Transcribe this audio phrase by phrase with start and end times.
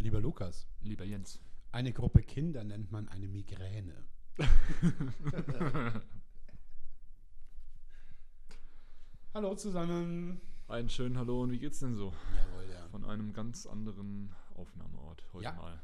[0.00, 1.38] Lieber Lukas, Lieber Jens.
[1.72, 3.94] eine Gruppe Kinder nennt man eine Migräne.
[9.34, 10.40] Hallo zusammen.
[10.68, 12.12] Einen schönen Hallo und wie geht's denn so?
[12.36, 12.88] Jawohl, ja.
[12.88, 15.52] Von einem ganz anderen Aufnahmeort heute Ja.
[15.52, 15.80] mal.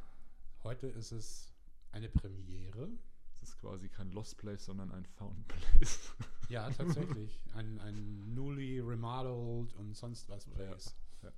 [0.62, 1.52] Heute ist es
[1.92, 2.88] eine Premiere.
[3.34, 6.12] Es ist quasi kein Lost Place, sondern ein Found Place.
[6.48, 7.40] Ja, tatsächlich.
[7.54, 10.94] Ein, ein newly remodeled und sonst was Place.
[11.20, 11.32] ja.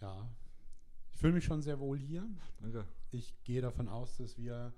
[0.00, 0.28] Ja.
[1.18, 2.24] Ich fühle mich schon sehr wohl hier.
[2.60, 2.84] Danke.
[3.10, 4.72] Ich gehe davon aus, dass wir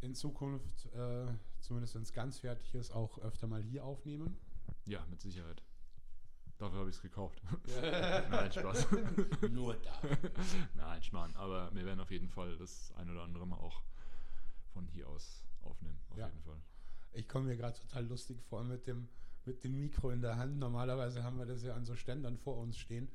[0.00, 1.26] in Zukunft, äh,
[1.60, 4.38] zumindest wenn es ganz fertig ist, auch öfter mal hier aufnehmen.
[4.86, 5.62] Ja, mit Sicherheit.
[6.56, 7.42] Dafür habe ich es gekauft.
[8.30, 8.86] Nein, Spaß.
[9.50, 10.00] Nur da.
[10.76, 11.36] Nein, Schmarrn.
[11.36, 13.82] Aber wir werden auf jeden Fall das ein oder andere Mal auch
[14.72, 15.98] von hier aus aufnehmen.
[16.08, 16.28] Auf Ja.
[16.28, 16.56] jeden Fall.
[17.12, 19.10] Ich komme mir gerade total lustig vor mit dem,
[19.44, 20.58] mit dem Mikro in der Hand.
[20.58, 23.10] Normalerweise haben wir das ja an so Ständern vor uns stehen.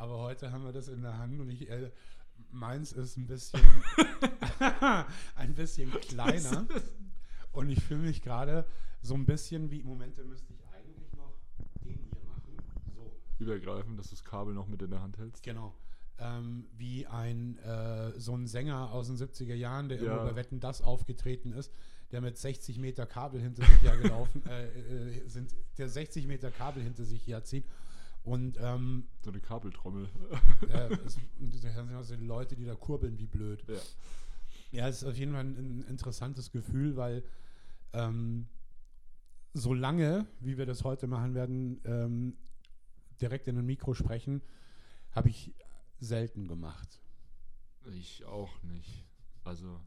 [0.00, 1.90] Aber heute haben wir das in der Hand und ich, äh,
[2.50, 3.60] meins ist ein bisschen,
[5.34, 6.66] ein bisschen kleiner.
[7.52, 8.64] Und ich fühle mich gerade
[9.02, 11.34] so ein bisschen wie, Momente müsste ich eigentlich noch
[11.84, 12.56] den hier machen.
[12.94, 13.12] So.
[13.40, 15.42] Übergreifend, dass du das Kabel noch mit in der Hand hältst.
[15.42, 15.74] Genau.
[16.16, 20.24] Ähm, wie ein äh, so ein Sänger aus den 70er Jahren, der Ja.
[20.24, 21.70] bei Wetten das aufgetreten ist,
[22.10, 24.64] der mit 60 Meter Kabel hinter sich her gelaufen, äh,
[25.18, 27.66] äh, sind, der 60 Meter Kabel hinter sich herzieht.
[28.22, 30.08] Und ähm, So eine Kabeltrommel.
[30.68, 31.16] äh, es,
[31.94, 33.64] also die Leute, die da kurbeln wie blöd.
[33.68, 33.80] ja.
[34.72, 37.24] Ja, es ist auf jeden Fall ein, ein interessantes Gefühl, weil
[37.92, 38.46] ähm,
[39.52, 42.36] so lange, wie wir das heute machen werden, ähm,
[43.20, 44.42] direkt in ein Mikro sprechen,
[45.10, 45.52] habe ich
[45.98, 47.00] selten gemacht.
[47.92, 49.04] Ich auch nicht.
[49.42, 49.80] Also,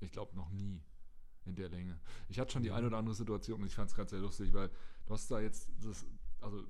[0.00, 0.80] ich glaube noch nie
[1.44, 1.98] in der Länge.
[2.28, 4.52] Ich hatte schon die eine oder andere Situation und ich fand es gerade sehr lustig,
[4.52, 4.70] weil
[5.06, 6.06] du hast da jetzt das,
[6.40, 6.62] also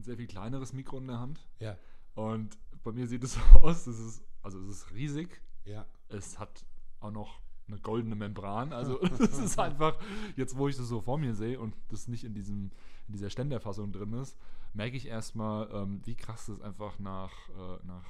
[0.00, 1.76] ein sehr viel kleineres Mikro in der Hand Ja,
[2.14, 5.86] und bei mir sieht es so aus, das ist, also es ist riesig, ja.
[6.08, 6.64] es hat
[7.00, 9.98] auch noch eine goldene Membran, also das ist einfach,
[10.36, 12.70] jetzt wo ich das so vor mir sehe und das nicht in diesem,
[13.06, 14.36] in dieser Ständerfassung drin ist,
[14.72, 18.06] merke ich erstmal, ähm, wie krass das einfach nach, äh, nach,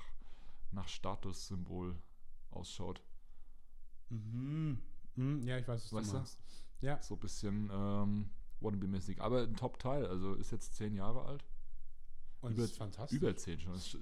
[0.71, 1.97] nach Statussymbol
[2.51, 3.03] ausschaut.
[4.11, 4.79] Mhm.
[5.17, 6.17] Mhm, Ja, ich weiß, was Weißt du?
[6.17, 6.41] meinst.
[6.81, 8.31] Ja, So ein bisschen ähm,
[8.61, 9.21] Wannabe-mäßig.
[9.21, 11.45] Aber ein Top-Teil, also ist jetzt zehn Jahre alt.
[12.43, 13.17] Und Über- fantastisch.
[13.17, 13.75] Über zehn schon.
[13.75, 13.97] Es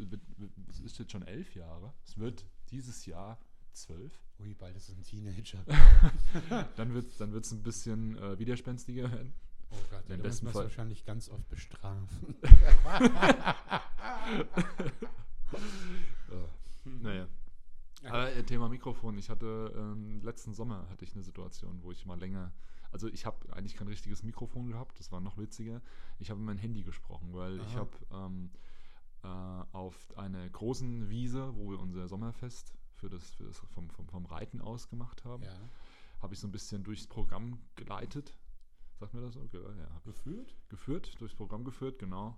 [0.70, 1.92] es ist jetzt schon elf Jahre.
[2.04, 3.38] Es wird dieses Jahr
[3.72, 4.12] zwölf.
[4.40, 5.58] Ui, bald ist es ein Teenager.
[6.76, 9.32] Dann wird es dann wird's ein bisschen äh, widerspenstiger werden.
[9.70, 10.64] Oh Gott, Im da besten müssen wir es Fall.
[10.64, 12.36] wahrscheinlich ganz oft bestrafen.
[16.84, 17.26] Naja.
[18.04, 19.18] Aber äh, Thema Mikrofon.
[19.18, 22.52] Ich hatte ähm, letzten Sommer hatte ich eine Situation, wo ich mal länger.
[22.90, 24.98] Also ich habe eigentlich kein richtiges Mikrofon gehabt.
[24.98, 25.82] Das war noch witziger.
[26.18, 27.80] Ich habe in mein Handy gesprochen, weil ich Aha.
[27.80, 28.50] habe ähm,
[29.22, 34.08] äh, auf einer großen Wiese, wo wir unser Sommerfest für das, für das vom, vom,
[34.08, 35.68] vom Reiten aus gemacht haben, Ja.
[36.20, 38.36] habe ich so ein bisschen durchs Programm geleitet.
[38.98, 39.46] Sagt mir das so?
[39.48, 40.56] Ge- Ja, Geführt?
[40.68, 42.36] geführt, durchs Programm geführt, genau.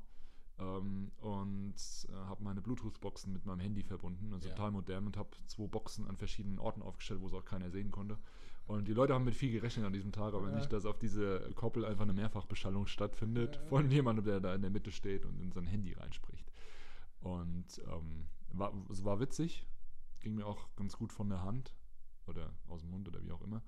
[0.58, 1.74] Ähm, und
[2.10, 4.54] äh, habe meine Bluetooth-Boxen mit meinem Handy verbunden, also Ja.
[4.54, 7.90] total modern und habe zwei Boxen an verschiedenen Orten aufgestellt, wo es auch keiner sehen
[7.90, 8.18] konnte.
[8.70, 10.54] Und die Leute haben mit viel gerechnet an diesem Tag, aber Ja.
[10.54, 13.62] nicht, dass auf diese Koppel einfach eine Mehrfachbeschallung stattfindet Ja.
[13.68, 16.52] von jemandem, der da in der Mitte steht und in sein Handy reinspricht.
[17.20, 19.66] Und ähm, war, es war witzig,
[20.20, 21.74] ging mir auch ganz gut von der Hand
[22.28, 23.62] oder aus dem Mund oder wie auch immer.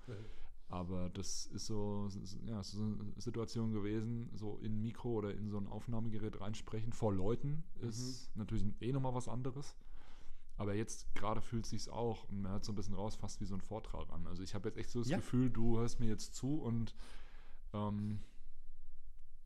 [0.69, 2.09] Aber das ist so,
[2.47, 6.93] ja, so eine Situation gewesen, so in ein Mikro oder in so ein Aufnahmegerät reinsprechen
[6.93, 9.77] vor Leuten ist natürlich eh nochmal was anderes.
[10.63, 13.45] Aber jetzt gerade fühlt sich's auch und man hört so ein bisschen raus, fast wie
[13.45, 14.27] so ein Vortrag an.
[14.29, 15.17] Also ich habe jetzt echt so das Ja.
[15.17, 16.95] Gefühl, du hörst mir jetzt zu und
[17.73, 18.21] ähm,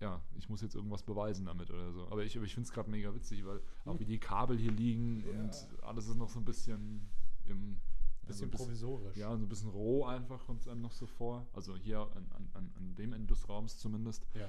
[0.00, 2.06] ja, ich muss jetzt irgendwas beweisen damit oder so.
[2.10, 4.72] Aber ich, aber ich finde es gerade mega witzig, weil auch wie die Kabel hier
[4.72, 5.40] liegen Ja.
[5.40, 7.08] und alles ist noch so ein bisschen
[7.46, 7.80] im
[8.28, 9.16] ja, so Bisschen ein bisschen- provisorisch.
[9.16, 11.46] ja, so ein bisschen roh einfach kommt es einem noch so vor.
[11.54, 14.26] Also hier an, an, an, an dem Ende des Raums zumindest.
[14.34, 14.48] Ja.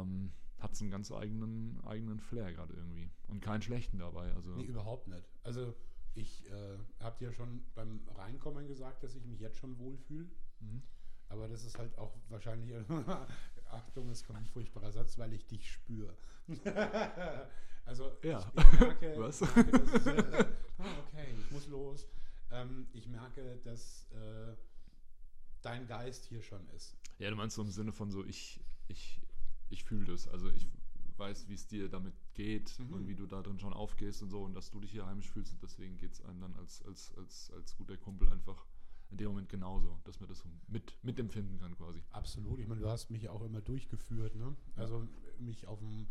[0.00, 0.30] Ähm,
[0.64, 3.08] hat es einen ganz eigenen, eigenen Flair gerade irgendwie.
[3.28, 4.32] Und keinen schlechten dabei.
[4.34, 5.28] Also Nee, überhaupt nicht.
[5.44, 5.74] Also
[6.14, 10.28] ich äh, habe dir schon beim Reinkommen gesagt, dass ich mich jetzt schon wohlfühle.
[10.60, 10.82] mhm.
[11.30, 12.70] Aber das ist halt auch wahrscheinlich,
[13.70, 16.14] Achtung, es kommt ein furchtbarer Satz, weil ich dich spüre.
[17.84, 18.52] also Ja.
[18.56, 19.40] ich, ich merke, Was?
[19.42, 20.44] ich merke dass, äh,
[20.78, 22.06] ah, okay, ich muss los.
[22.50, 24.54] Ähm, ich merke, dass äh,
[25.62, 26.96] dein Geist hier schon ist.
[27.18, 29.20] ja, du meinst so im Sinne von so, ich, ich,
[29.70, 30.28] ich fühle das.
[30.28, 30.68] Also ich
[31.16, 32.92] weiß, wie es dir damit geht Mhm.
[32.92, 35.30] und wie du da drin schon aufgehst und so und dass du dich hier heimisch
[35.30, 38.66] fühlst und deswegen geht es einem dann als, als, als, als guter Kumpel einfach
[39.10, 42.02] in dem Moment genauso, dass man das so mit, mitempfinden kann quasi.
[42.10, 42.58] Absolut.
[42.58, 44.56] Ich meine, du hast mich ja auch immer durchgeführt, ne?
[44.74, 45.06] Also
[45.38, 46.08] mich auf dem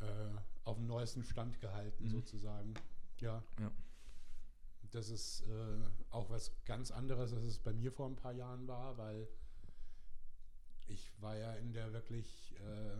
[0.00, 0.30] äh,
[0.64, 2.08] auf dem neuesten Stand gehalten, Mhm.
[2.08, 2.74] sozusagen.
[3.20, 3.44] Ja.
[3.60, 3.70] Ja.
[4.90, 5.78] das ist äh,
[6.10, 9.28] auch was ganz anderes, als es bei mir vor ein paar Jahren war, weil
[10.86, 12.96] ich war ja in der wirklich äh,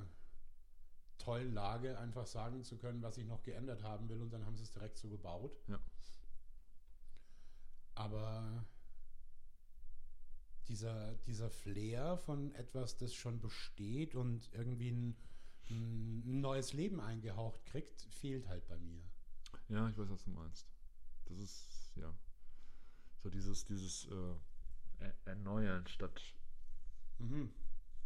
[1.19, 4.57] tollen Lage, einfach sagen zu können, was ich noch geändert haben will und dann haben
[4.57, 5.59] sie es direkt so gebaut.
[5.69, 5.79] Ja.
[7.95, 8.65] Aber
[10.69, 15.17] dieser, dieser Flair von etwas, das schon besteht und irgendwie ein,
[15.71, 19.03] ein neues Leben eingehaucht kriegt, fehlt halt bei mir.
[19.69, 20.67] Ja, ich weiß, was du meinst.
[21.27, 22.13] Das ist, ja,
[23.23, 24.35] so dieses, dieses äh,
[24.99, 26.21] er- Erneuern statt
[27.19, 27.55] Mhm.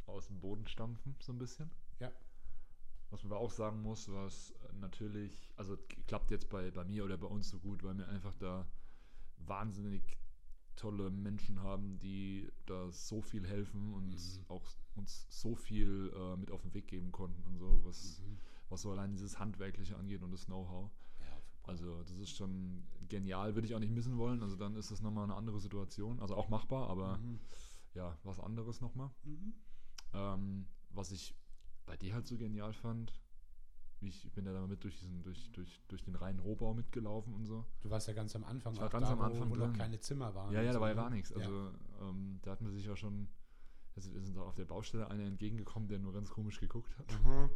[0.09, 1.71] Aus dem Boden stampfen, so ein bisschen.
[2.01, 2.11] Ja.
[3.11, 5.77] Was man aber auch sagen muss, was natürlich, also
[6.07, 8.67] klappt jetzt bei, bei mir oder bei uns so gut, weil wir einfach da
[9.39, 10.19] wahnsinnig
[10.77, 14.45] tolle Menschen haben, die da so viel helfen und Mhm.
[14.49, 14.65] auch
[14.95, 18.39] uns so viel äh, mit auf den Weg geben konnten und so, was, Mhm.
[18.69, 20.91] was so allein dieses Handwerkliche angeht und das Know-how.
[21.21, 24.43] Ja, Also das ist schon genial, würde ich auch nicht missen wollen.
[24.43, 26.21] Also dann ist das nochmal eine andere Situation.
[26.21, 27.41] Also auch machbar, aber Mhm.
[27.95, 29.11] ja, was anderes nochmal.
[29.25, 29.55] Mhm.
[30.13, 31.35] Ähm, was ich
[31.87, 33.13] bei dir halt so genial fand,
[34.01, 37.45] ich bin ja da mit durch diesen, durch, durch, durch den reinen Rohbau mitgelaufen und
[37.47, 37.65] so.
[37.81, 38.75] Du warst ja ganz am Anfang.
[38.75, 39.77] Ich war ganz da, am wo- Anfang wo noch drin.
[39.77, 40.53] keine Zimmer waren.
[40.53, 41.01] ja, ja, da war ja ne?
[41.01, 41.31] gar nichts.
[41.31, 41.37] Ja.
[41.39, 43.29] Also ähm, da hat man sich ja schon,
[43.97, 47.11] also wir sind da auf der Baustelle einer entgegengekommen, der nur ganz komisch geguckt hat.
[47.25, 47.51] Mhm.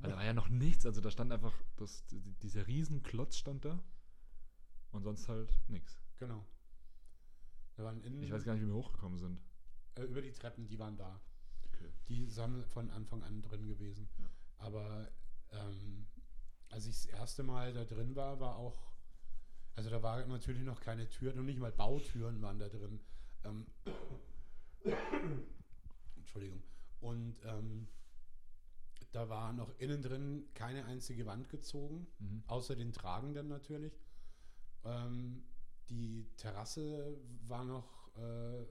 [0.00, 0.86] Weil da war ja noch nichts.
[0.86, 3.78] Also da stand einfach, das, die- dieser riesen Klotz stand da
[4.92, 6.00] und sonst halt nichts.
[6.18, 6.44] Genau.
[7.76, 9.40] Da waren innen, Ich weiß gar nicht, wie wir hochgekommen sind.
[9.96, 11.20] äh, über die Treppen, die waren da.
[11.88, 12.04] Okay.
[12.08, 14.08] Die sind von Anfang an drin gewesen.
[14.18, 14.24] Ja.
[14.58, 15.10] Aber
[15.50, 16.06] ähm,
[16.70, 18.92] als ich das erste Mal da drin war, war auch,
[19.74, 23.00] also da war natürlich noch keine Tür, noch nicht mal Bautüren waren da drin.
[23.44, 23.66] Ähm,
[26.16, 26.62] Entschuldigung.
[27.00, 27.88] Und ähm,
[29.12, 32.44] da war noch innen drin keine einzige Wand gezogen, Mhm.
[32.46, 33.98] außer den Tragenden natürlich.
[34.84, 35.44] Ähm,
[35.90, 38.64] die Terrasse war noch äh,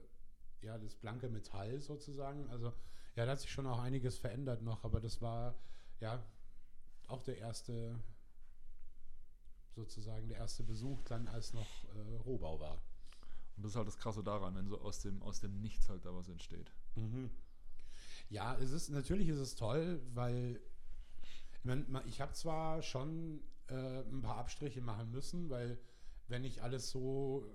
[0.62, 2.48] ja das blanke Metall sozusagen.
[2.50, 2.72] Also
[3.16, 5.54] ja, da hat sich schon auch einiges verändert noch, aber das war
[6.00, 6.22] ja
[7.08, 7.98] auch der erste
[9.74, 12.80] sozusagen der erste Besuch dann, als noch äh, Rohbau war.
[13.56, 16.04] Und das ist halt das Krasse daran, wenn so aus dem, aus dem Nichts halt
[16.04, 16.70] da was entsteht.
[16.94, 17.30] Mhm.
[18.28, 20.60] Ja, es ist natürlich ist es toll, weil
[21.52, 25.78] ich, mein, ich habe zwar schon äh, ein paar Abstriche machen müssen, weil
[26.28, 27.46] wenn ich alles so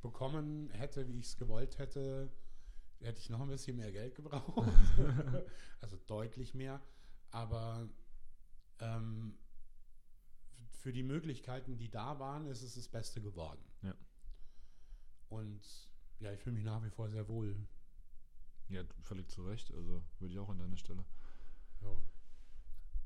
[0.00, 2.30] bekommen hätte, wie ich es gewollt hätte,
[3.00, 4.72] hätte ich noch ein bisschen mehr Geld gebraucht.
[5.80, 6.80] also deutlich mehr.
[7.30, 7.88] Aber
[8.80, 9.38] ähm,
[10.70, 13.64] für die Möglichkeiten, die da waren, ist es das Beste geworden.
[13.82, 13.94] Ja.
[15.28, 15.90] Und
[16.20, 17.56] ja, ich fühle mich nach wie vor sehr wohl.
[18.68, 19.72] Ja, völlig zu Recht.
[19.72, 21.04] Also würde ich auch an deiner Stelle.
[21.82, 21.96] Ja.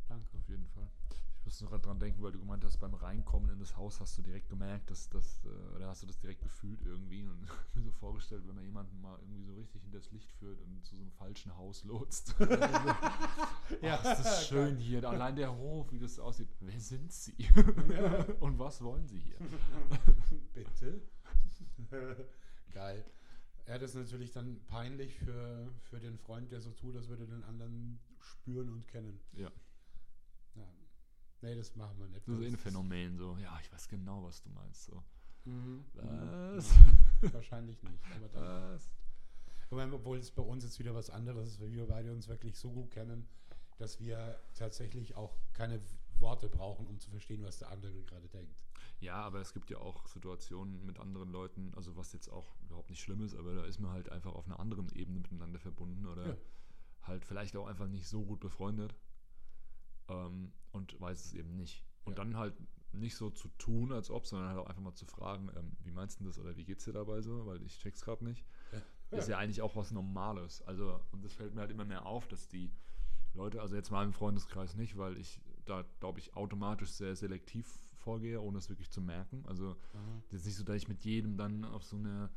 [0.08, 0.38] Danke.
[0.38, 0.90] Auf jeden Fall.
[1.40, 4.16] Ich musste noch dran denken, weil du gemeint hast, beim Reinkommen in das Haus hast
[4.18, 7.40] du direkt gemerkt, dass das, äh, oder hast du das direkt gefühlt irgendwie und
[7.74, 10.84] mir so vorgestellt, wenn man jemanden mal irgendwie so richtig in das Licht führt und
[10.84, 12.34] zu so einem falschen Haus lotst.
[13.80, 15.02] ja, ist das schön hier.
[15.08, 16.48] Allein der Hof, wie das aussieht.
[16.60, 17.48] Wer sind sie?
[18.40, 19.38] und was wollen sie hier?
[20.52, 21.00] Bitte?
[22.70, 23.04] Geil.
[23.66, 27.26] Ja, das ist natürlich dann peinlich für, für den Freund, der so tut, als würde
[27.26, 29.20] den anderen spüren und kennen.
[29.32, 29.42] Ja.
[29.42, 29.50] Ja.
[31.42, 32.26] Nee, das machen wir nicht.
[32.28, 33.36] Das ist ein Phänomen so.
[33.38, 34.84] Ja, ich weiß genau, was du meinst.
[34.84, 35.02] So.
[35.44, 35.84] Mhm.
[35.94, 36.74] Was?
[36.76, 37.32] Mhm.
[37.32, 37.98] Wahrscheinlich nicht.
[38.16, 38.90] Aber dann, Was?
[39.70, 42.58] Wobei, obwohl es bei uns jetzt wieder was anderes ist, weil wir beide uns wirklich
[42.58, 43.26] so gut kennen,
[43.78, 45.80] dass wir tatsächlich auch keine
[46.18, 48.54] Worte brauchen, um zu verstehen, was der andere gerade denkt.
[48.98, 52.90] Ja, aber es gibt ja auch Situationen mit anderen Leuten, also was jetzt auch überhaupt
[52.90, 56.04] nicht schlimm ist, aber da ist man halt einfach auf einer anderen Ebene miteinander verbunden
[56.04, 56.36] oder Ja.
[57.04, 58.94] halt vielleicht auch einfach nicht so gut befreundet
[60.10, 61.84] ähm, und weiß es eben nicht.
[62.04, 62.24] Und Ja.
[62.24, 62.54] dann halt
[62.92, 65.92] nicht so zu tun, als ob, sondern halt auch einfach mal zu fragen, ähm, wie
[65.92, 68.44] meinst du das oder wie geht's dir dabei so, weil ich check's gerade nicht.
[68.72, 69.18] Ja.
[69.18, 70.62] Ist ja eigentlich auch was Normales.
[70.62, 72.70] Also, und das fällt mir halt immer mehr auf, dass die
[73.34, 77.66] Leute, also jetzt mal im Freundeskreis nicht, weil ich da, glaube ich, automatisch sehr selektiv
[77.96, 79.44] vorgehe, ohne es wirklich zu merken.
[79.46, 79.76] Also,
[80.30, 82.30] das ist nicht so, dass ich mit jedem dann auf so einer,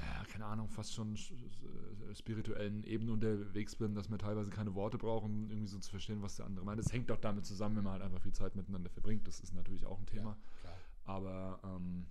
[0.00, 4.74] ja, keine Ahnung, fast schon sch- äh, spirituellen Ebene unterwegs bin, dass wir teilweise keine
[4.74, 6.78] Worte brauchen, um irgendwie so zu verstehen, was der andere meint.
[6.78, 9.26] Das hängt doch damit zusammen, wenn man halt einfach viel Zeit miteinander verbringt.
[9.28, 10.36] Das ist natürlich auch ein Thema.
[10.64, 10.70] Ja.
[11.04, 12.06] Aber, ähm,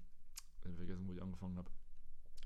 [0.65, 1.69] ich vergessen, wo ich angefangen habe.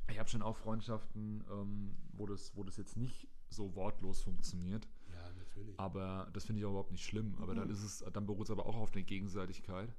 [0.10, 4.88] Ich habe schon auch Freundschaften, ähm, wo, das, wo das jetzt nicht so wortlos funktioniert.
[5.12, 5.80] Ja, natürlich.
[5.80, 7.36] Aber das finde ich auch überhaupt nicht schlimm.
[7.42, 9.94] Aber dann ist es, dann beruht es aber auch auf der Gegenseitigkeit,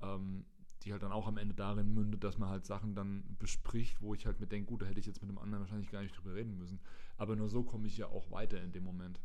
[0.00, 0.44] ähm,
[0.82, 4.14] die halt dann auch am Ende darin mündet, dass man halt Sachen dann bespricht, wo
[4.14, 6.16] ich halt mir denke, gut, da hätte ich jetzt mit dem anderen wahrscheinlich gar nicht
[6.16, 6.80] drüber reden müssen.
[7.16, 9.20] Aber nur so komme ich ja auch weiter in dem Moment.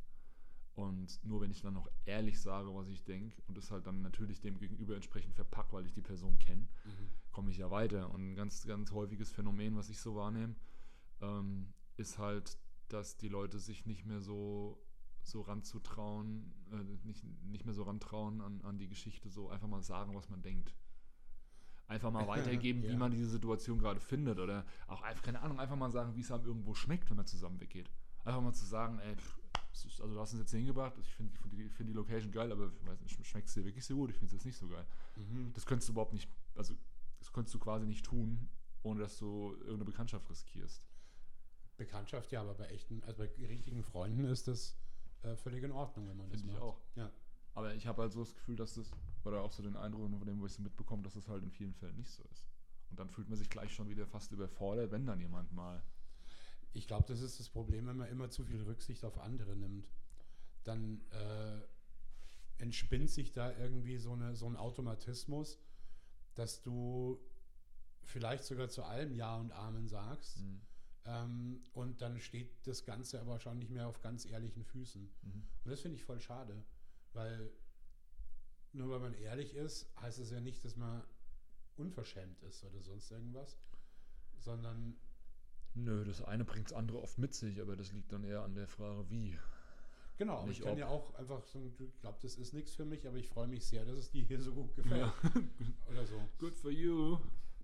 [0.73, 4.01] Und nur wenn ich dann noch ehrlich sage, was ich denke und es halt dann
[4.01, 7.09] natürlich dem Gegenüber entsprechend verpacke, weil ich die Person kenne, Mhm.
[7.31, 8.09] komme ich ja weiter.
[8.13, 10.55] Und ein ganz, ganz häufiges Phänomen, was ich so wahrnehme,
[11.21, 12.57] ähm, ist halt,
[12.89, 14.77] dass die Leute sich nicht mehr so,
[15.23, 19.81] so ranzutrauen, äh, nicht, nicht mehr so rantrauen an, an die Geschichte, so einfach mal
[19.81, 20.75] sagen, was man denkt.
[21.87, 22.91] Einfach mal weitergeben, Ja.
[22.91, 24.39] wie man diese Situation gerade findet.
[24.39, 27.25] Oder auch einfach, keine Ahnung, einfach mal sagen, wie es einem irgendwo schmeckt, wenn man
[27.27, 27.89] zusammen weggeht.
[28.23, 29.37] Einfach mal zu sagen, ey, pff,
[29.73, 32.31] ist- also du hast uns jetzt hier hingebracht, ich finde find die, find die Location
[32.31, 32.71] geil, aber
[33.05, 34.09] schmeckt es dir wirklich so gut?
[34.09, 34.85] Ich finde es jetzt nicht so geil.
[35.15, 35.51] Mhm.
[35.53, 36.73] Das könntest du überhaupt nicht, also
[37.19, 38.49] das könntest du quasi nicht tun,
[38.83, 40.81] ohne dass du irgendeine Bekanntschaft riskierst.
[41.77, 44.77] Bekanntschaft, ja, aber bei echten, also bei richtigen Freunden ist das
[45.23, 46.69] äh, völlig in Ordnung, wenn man das Finde ich macht.
[46.69, 46.81] auch.
[46.95, 47.11] Ja.
[47.55, 48.91] Aber ich habe halt so das Gefühl, dass das,
[49.23, 51.51] oder auch so den Eindruck von dem, wo ich so mitbekomme, dass das halt in
[51.51, 52.45] vielen Fällen nicht so ist.
[52.89, 55.81] Und dann fühlt man sich gleich schon wieder fast überfordert, wenn dann jemand mal.
[56.73, 59.87] Ich glaube, das ist das Problem, wenn man immer zu viel Rücksicht auf andere nimmt.
[60.65, 61.61] Dann äh,
[62.61, 65.57] entspinnt sich da irgendwie so, eine, so ein Automatismus,
[66.35, 67.19] dass du
[68.03, 70.41] vielleicht sogar zu allem Ja und Amen sagst.
[70.41, 70.61] Mhm.
[71.05, 75.01] Ähm, und dann steht das Ganze aber schon nicht mehr auf ganz ehrlichen Füßen.
[75.21, 75.47] Mhm.
[75.63, 76.63] Und das finde ich voll schade,
[77.15, 77.51] weil
[78.73, 81.01] nur weil man ehrlich ist, heißt es ja nicht, dass man
[81.77, 83.57] unverschämt ist oder sonst irgendwas,
[84.37, 84.97] sondern
[85.75, 88.55] Nö, das eine bringt das andere oft mit sich, aber das liegt dann eher an
[88.55, 89.37] der Frage, wie.
[90.17, 90.79] genau, aber Nicht ich kann ob.
[90.79, 93.65] ja auch einfach sagen, du glaubst, das ist nichts für mich, aber ich freue mich
[93.65, 95.11] sehr, dass es dir hier so gut gefällt
[95.89, 96.17] oder so.
[96.39, 97.17] Good for you.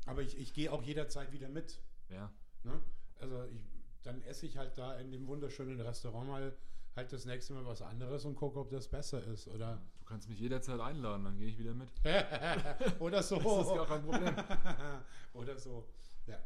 [0.06, 1.80] Aber ich, ich gehe auch jederzeit wieder mit.
[2.10, 2.30] Ja.
[2.64, 2.82] Ne?
[3.20, 3.62] Also ich,
[4.04, 6.58] dann esse ich halt da in dem wunderschönen Restaurant mal
[6.96, 10.28] halt das nächste Mal was anderes und gucke, ob das besser ist oder Du kannst
[10.28, 11.90] mich jederzeit einladen, dann gehe ich wieder mit.
[13.00, 13.38] oder so.
[13.40, 14.36] Das ist gar kein Problem.
[15.34, 15.88] Oder so.
[16.28, 16.38] Ja.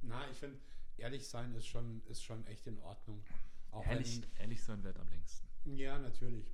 [0.00, 0.58] Na, ich finde,
[0.96, 3.22] ehrlich sein ist schon, ist schon echt in Ordnung.
[3.72, 5.46] Auch Ehrlich, ehrlich sein wird am längsten.
[5.64, 6.50] wenn, ja, natürlich.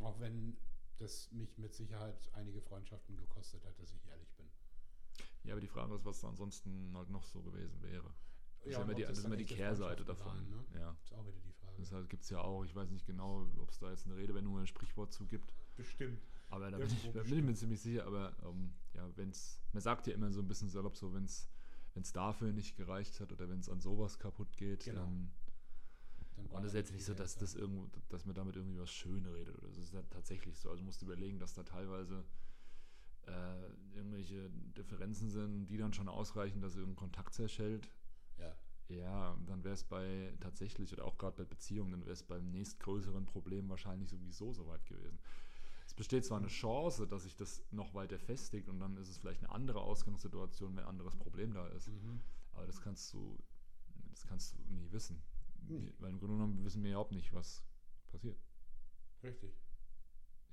[0.00, 0.56] Auch wenn
[0.96, 4.46] das mich mit Sicherheit einige Freundschaften gekostet hat, dass ich ehrlich bin.
[5.44, 8.10] Ja, aber die Frage ist, was ansonsten halt noch so gewesen wäre.
[8.60, 10.28] Das ist Ja, ja immer die, das ist immer die Kehrseite davon.
[10.28, 10.64] waren, ne?
[10.80, 10.96] Ja.
[11.04, 11.52] Ist auch wieder die
[11.86, 11.90] Frage.
[11.90, 14.54] Deshalb gibt es ja auch, ich weiß nicht genau, ob es da jetzt eine Redewendung
[14.54, 16.20] oder ein Sprichwort zu gibt, Bestimmt.
[16.50, 19.60] aber da bin ich, da bin ich mir ziemlich sicher, aber ähm, ja, wenn es,
[19.72, 21.48] man sagt ja immer so ein bisschen salopp so, wenn es
[22.12, 25.00] dafür nicht gereicht hat oder wenn es an sowas kaputt geht, Genau.
[25.00, 25.30] dann
[26.36, 28.78] Dann Und es ist dann jetzt nicht so, dass, das irgendwo, dass man damit irgendwie
[28.78, 29.56] was schön redet.
[29.58, 30.70] Oder das ist ja tatsächlich so.
[30.70, 32.24] Also musst du überlegen, dass da teilweise
[33.26, 37.88] äh, irgendwelche Differenzen sind, die dann schon ausreichen, dass irgendein Kontakt zerschellt.
[38.88, 39.36] Ja.
[39.46, 43.26] Dann wäre es bei tatsächlich, oder auch gerade bei Beziehungen, dann wäre es beim nächstgrößeren
[43.26, 45.18] Problem wahrscheinlich sowieso so weit gewesen.
[45.86, 49.18] Es besteht zwar eine Chance, dass sich das noch weiter festigt und dann ist es
[49.18, 51.88] vielleicht eine andere Ausgangssituation, wenn ein anderes Problem da ist.
[51.88, 52.20] Mhm.
[52.52, 53.38] Aber das kannst du,
[54.10, 55.22] das kannst du nie wissen.
[55.66, 55.92] Nee.
[55.98, 57.62] Weil im Grunde genommen wissen wir überhaupt nicht, was
[58.08, 58.38] passiert.
[59.22, 59.54] Richtig.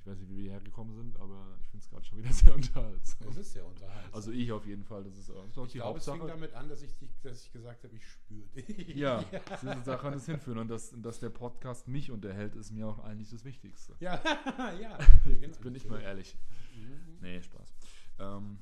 [0.05, 2.31] Ich weiß nicht, wie wir hierher gekommen sind, aber ich finde es gerade schon wieder
[2.33, 3.27] sehr unterhaltsam.
[3.27, 4.13] Es ist sehr unterhaltsam.
[4.13, 6.13] Also ich auf jeden Fall, das ist, das ist auch ich die glaube, es fing
[6.13, 6.29] Hauptsache.
[6.29, 8.95] damit an, dass ich, dich, dass ich gesagt habe, ich spüre dich.
[8.95, 10.59] Ja, das ist, da kann es hinführen.
[10.59, 13.95] Und dass, dass der Podcast mich unterhält, ist mir auch eigentlich das Wichtigste.
[13.99, 14.21] Ja,
[14.79, 14.99] ja.
[15.41, 16.37] Jetzt bin ich mal ehrlich.
[16.75, 17.17] Mhm.
[17.21, 17.73] Nee, Spaß.
[18.19, 18.59] Ähm,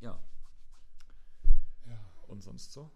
[0.00, 0.18] ja,
[1.86, 2.90] Ja, und sonst so?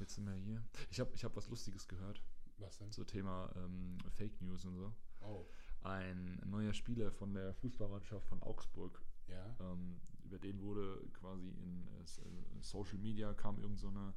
[0.00, 0.60] Jetzt sind wir hier.
[0.90, 2.20] Ich habe ich hab was Lustiges gehört,
[2.58, 2.90] was denn?
[2.90, 4.92] so Thema ähm, Fake News und so.
[5.20, 5.46] Oh,
[5.82, 9.56] Ein neuer Spieler von der Fußballmannschaft von Augsburg ja.
[9.60, 14.14] Ähm, über den wurde quasi in äh, äh, Social Media kam irgend so, eine,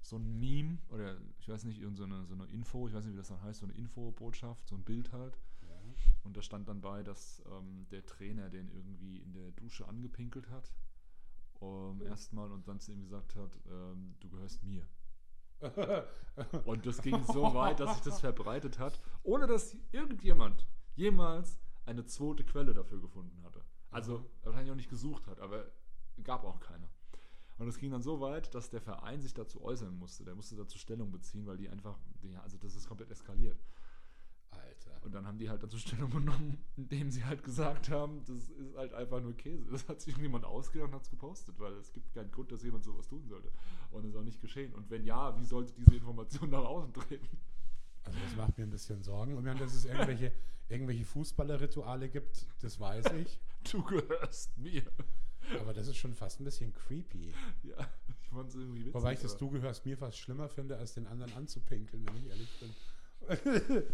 [0.00, 3.04] so ein Meme oder ich weiß nicht, irgend so eine, so eine Info, ich weiß
[3.04, 5.38] nicht, wie das dann heißt, so eine Infobotschaft, so ein Bild halt.
[5.62, 5.76] ja.
[6.24, 10.48] Und da stand dann bei, dass ähm, der Trainer den irgendwie in der Dusche angepinkelt
[10.50, 10.72] hat.
[11.60, 14.86] Um, Erstmal und dann zu ihm gesagt hat, ähm, du gehörst mir.
[16.66, 20.68] Und das ging so weit, dass sich das verbreitet hat, ohne dass irgendjemand
[20.98, 23.62] jemals eine zweite Quelle dafür gefunden hatte.
[23.90, 24.24] Also Mhm.
[24.42, 25.70] wahrscheinlich auch nicht gesucht hat, aber
[26.22, 26.88] gab auch keine.
[27.58, 30.24] Und es ging dann so weit, dass der Verein sich dazu äußern musste.
[30.24, 33.58] Der musste dazu Stellung beziehen, weil die einfach, die, also das ist komplett eskaliert.
[34.50, 35.04] Alter.
[35.04, 38.76] Und dann haben die halt dazu Stellung genommen, indem sie halt gesagt haben, das ist
[38.76, 39.64] halt einfach nur Käse.
[39.70, 42.62] Das hat sich irgendjemand ausgedacht und hat es gepostet, weil es gibt keinen Grund, dass
[42.62, 43.50] jemand sowas tun sollte.
[43.90, 44.72] Und es ist auch nicht geschehen.
[44.74, 47.28] Und wenn ja, wie sollte diese Information nach außen treten?
[48.04, 49.36] Also das macht mir ein bisschen Sorgen.
[49.36, 50.32] Und wenn dass es irgendwelche,
[50.68, 53.40] irgendwelche Fußballerrituale gibt, das weiß ich.
[53.70, 54.82] Du gehörst mir.
[55.60, 57.32] Aber das ist schon fast ein bisschen creepy.
[57.62, 57.88] Ja,
[58.22, 58.94] ich fand es irgendwie witzig.
[58.94, 62.26] Wobei ich das Du gehörst mir fast schlimmer finde, als den anderen anzupinkeln, wenn ich
[62.26, 62.74] ehrlich bin.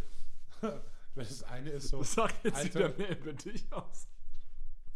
[0.60, 1.98] Weil das eine ist so.
[1.98, 2.78] Das sagt jetzt Alter.
[2.96, 4.08] wieder mehr über dich aus.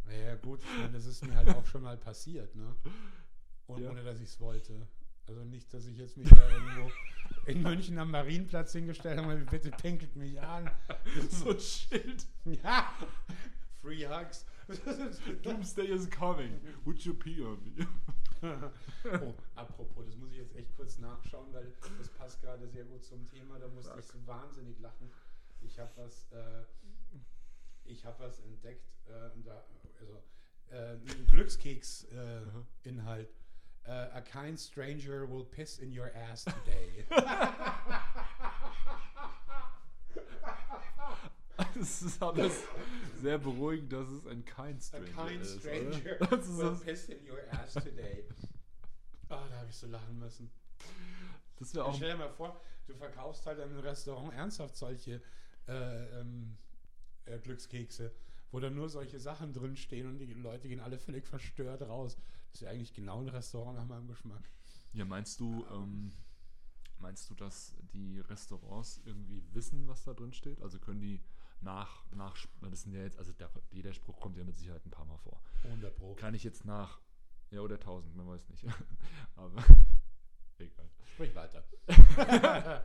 [0.05, 2.75] Naja, gut, ich meine, das ist mir halt auch schon mal passiert, ne?
[3.67, 3.91] Und Ja.
[3.91, 4.87] ohne dass ich es wollte.
[5.29, 6.91] Also nicht, dass ich jetzt mich da irgendwo
[7.45, 10.71] in München am Marienplatz hingestellt habe, bitte pinkelt mich an.
[11.31, 12.27] So ein Schild.
[12.65, 12.91] Ja,
[13.83, 14.47] Free Hugs.
[15.43, 16.61] Doomsday is coming.
[16.85, 17.87] Would you pee on me?
[18.43, 23.05] oh, apropos, das muss ich jetzt echt kurz nachschauen, weil das passt gerade sehr gut
[23.05, 23.59] zum Thema.
[23.59, 25.11] Da musste ich so wahnsinnig lachen.
[25.61, 26.65] Ich habe was, äh,
[27.85, 29.65] ich habe was entdeckt, äh, da,
[30.01, 30.23] also
[30.71, 33.29] äh, ein Glückskeks-Inhalt.
[33.29, 33.33] Äh,
[33.89, 37.07] a kind stranger will piss in your ass today.
[41.81, 42.51] Es ist aber
[43.21, 45.61] sehr beruhigend, dass es ein kind stranger A kind ist.
[45.61, 46.37] stranger oder?
[46.37, 48.25] Das ist will das, piss in your ass today.
[49.29, 50.51] Ah, da habe ich so lachen müssen.
[51.59, 51.95] das wäre auch.
[51.95, 55.21] Stell dir mal vor, du verkaufst halt in einem Restaurant ernsthaft solche
[55.67, 56.57] äh, ähm,
[57.27, 58.13] äh, Glückskekse,
[58.51, 62.17] wo dann nur solche Sachen drinstehen und die Leute gehen alle völlig verstört raus.
[62.51, 64.51] Das ist ja eigentlich genau ein Restaurant nach meinem Geschmack.
[64.93, 66.13] Ja, meinst du, ähm,
[66.99, 70.61] meinst du, dass die Restaurants irgendwie wissen, was da drin steht?
[70.63, 71.23] Also können die
[71.61, 74.91] nach, nach, das sind ja jetzt, also der, jeder Spruch kommt ja mit Sicherheit ein
[74.91, 75.43] paar Mal vor.
[75.65, 76.15] 100 Pro.
[76.15, 77.01] Kann ich jetzt nach,
[77.51, 78.65] ja, oder 1000, man weiß nicht.
[79.37, 79.63] Aber,
[80.59, 80.89] egal.
[81.15, 81.65] Sprich weiter.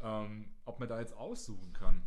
[0.00, 2.02] ähm, ob man da jetzt aussuchen kann,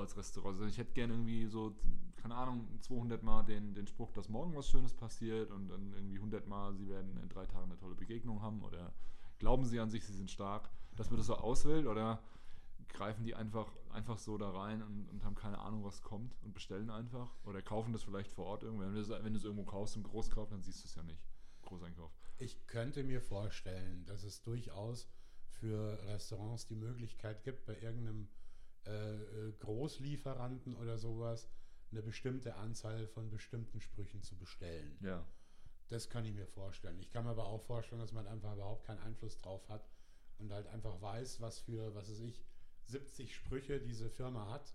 [0.00, 0.56] als Restaurant.
[0.56, 1.74] Also ich hätte gerne irgendwie so,
[2.16, 6.16] keine Ahnung, 200 Mal den, den Spruch, dass morgen was Schönes passiert und dann irgendwie
[6.16, 8.92] 100 Mal, sie werden in drei Tagen eine tolle Begegnung haben oder
[9.38, 12.20] glauben sie an sich, sie sind stark, dass man das so auswählt oder
[12.88, 16.54] greifen die einfach, einfach so da rein und, und haben keine Ahnung, was kommt und
[16.54, 18.84] bestellen einfach oder kaufen das vielleicht vor Ort irgendwo.
[18.84, 21.22] Wenn du es irgendwo kaufst im Großkauf, dann siehst du es ja nicht.
[21.62, 22.10] Großeinkauf.
[22.38, 25.08] Ich könnte mir vorstellen, dass es durchaus
[25.48, 28.28] für Restaurants die Möglichkeit gibt, bei irgendeinem
[28.86, 31.48] äh, äh, Großlieferanten oder sowas
[31.90, 34.98] eine bestimmte Anzahl von bestimmten Sprüchen zu bestellen.
[35.00, 35.24] Ja.
[35.88, 36.98] Das kann ich mir vorstellen.
[36.98, 39.88] Ich kann mir aber auch vorstellen, dass man einfach überhaupt keinen Einfluss drauf hat
[40.38, 42.44] und halt einfach weiß, was für, was weiß ich,
[42.86, 44.74] 70 Sprüche diese Firma hat.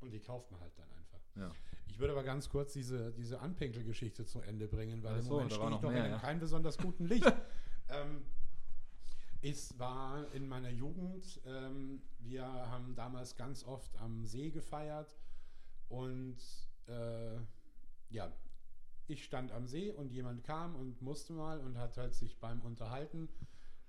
[0.00, 1.20] Und die kauft man halt dann einfach.
[1.34, 1.50] Ja.
[1.88, 5.30] Ich würde aber ganz kurz diese, diese Anpinkel-Geschichte zu Ende bringen, weil Ach im so,
[5.30, 6.18] Moment stehe ich noch doch mehr, in ja.
[6.18, 7.24] keinem besonders guten Licht.
[7.88, 8.24] ähm,
[9.42, 15.16] es war in meiner Jugend, ähm, wir haben damals ganz oft am See gefeiert
[15.88, 16.38] und
[16.86, 17.36] äh,
[18.10, 18.32] ja,
[19.08, 22.60] ich stand am See und jemand kam und musste mal und hat halt sich beim
[22.62, 23.28] Unterhalten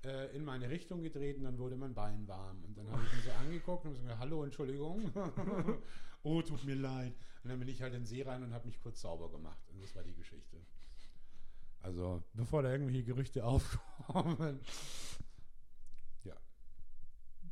[0.04, 2.64] äh, in meine Richtung gedreht und dann wurde mein Bein warm.
[2.64, 5.12] Und dann habe ich ihn so angeguckt und gesagt, hallo, Entschuldigung.
[6.24, 7.14] oh, tut mir leid.
[7.44, 9.68] Und dann bin ich halt in den See rein und habe mich kurz sauber gemacht.
[9.72, 10.58] Und das war die Geschichte.
[11.82, 14.60] Also, bevor da irgendwelche Gerüchte aufkommen.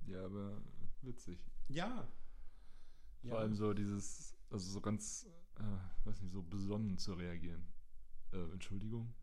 [0.07, 0.61] Ja, aber
[1.01, 1.39] witzig.
[1.67, 2.07] Ja.
[3.21, 3.35] Vor Ja.
[3.37, 7.67] allem so dieses, also so ganz, äh, weiß nicht, so besonnen zu reagieren.
[8.31, 9.13] Äh, Entschuldigung.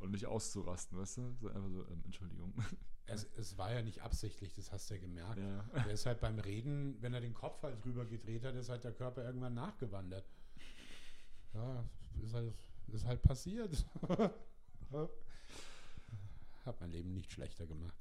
[0.00, 1.34] Und nicht auszurasten, weißt du?
[1.40, 2.54] So einfach so, ähm, Entschuldigung.
[3.06, 5.36] Es, es war ja nicht absichtlich, das hast du ja gemerkt.
[5.40, 5.62] ja.
[5.74, 8.84] Der ist halt beim Reden, wenn er den Kopf halt drüber gedreht hat, ist halt
[8.84, 10.24] der Körper irgendwann nachgewandert.
[11.52, 11.84] Ja,
[12.22, 12.54] ist halt,
[12.86, 13.84] ist halt passiert.
[16.64, 17.96] Hat mein Leben nicht schlechter gemacht.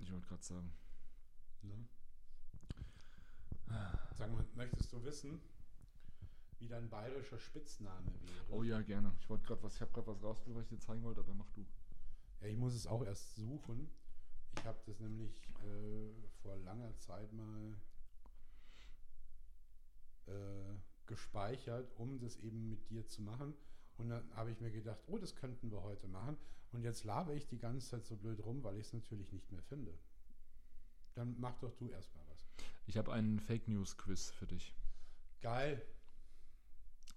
[0.00, 0.72] Ich wollte gerade sagen.
[1.62, 1.88] Ne?
[4.16, 5.40] Sag mal, möchtest du wissen,
[6.58, 8.44] wie dein bayerischer Spitzname wäre?
[8.50, 9.14] Oh ja, gerne.
[9.20, 11.34] Ich wollte gerade was, ich habe gerade was rausgesucht, was ich dir zeigen wollte, aber
[11.34, 11.64] mach du.
[12.40, 13.88] Ja, ich muss es auch erst suchen.
[14.58, 17.76] Ich habe das nämlich äh, vor langer Zeit mal
[20.26, 20.74] äh,
[21.06, 23.54] gespeichert, um das eben mit dir zu machen.
[24.00, 26.36] Und dann habe ich mir gedacht, oh, das könnten wir heute machen.
[26.72, 29.50] Und jetzt labe ich die ganze Zeit so blöd rum, weil ich es natürlich nicht
[29.52, 29.92] mehr finde.
[31.14, 32.46] Dann mach doch du erstmal was.
[32.86, 34.74] Ich habe einen Fake News Quiz für dich.
[35.42, 35.82] Geil.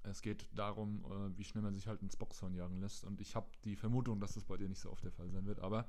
[0.03, 3.05] Es geht darum, äh, wie schnell man sich halt ins Boxhorn jagen lässt.
[3.05, 5.45] Und ich habe die Vermutung, dass das bei dir nicht so oft der Fall sein
[5.45, 5.59] wird.
[5.59, 5.87] Aber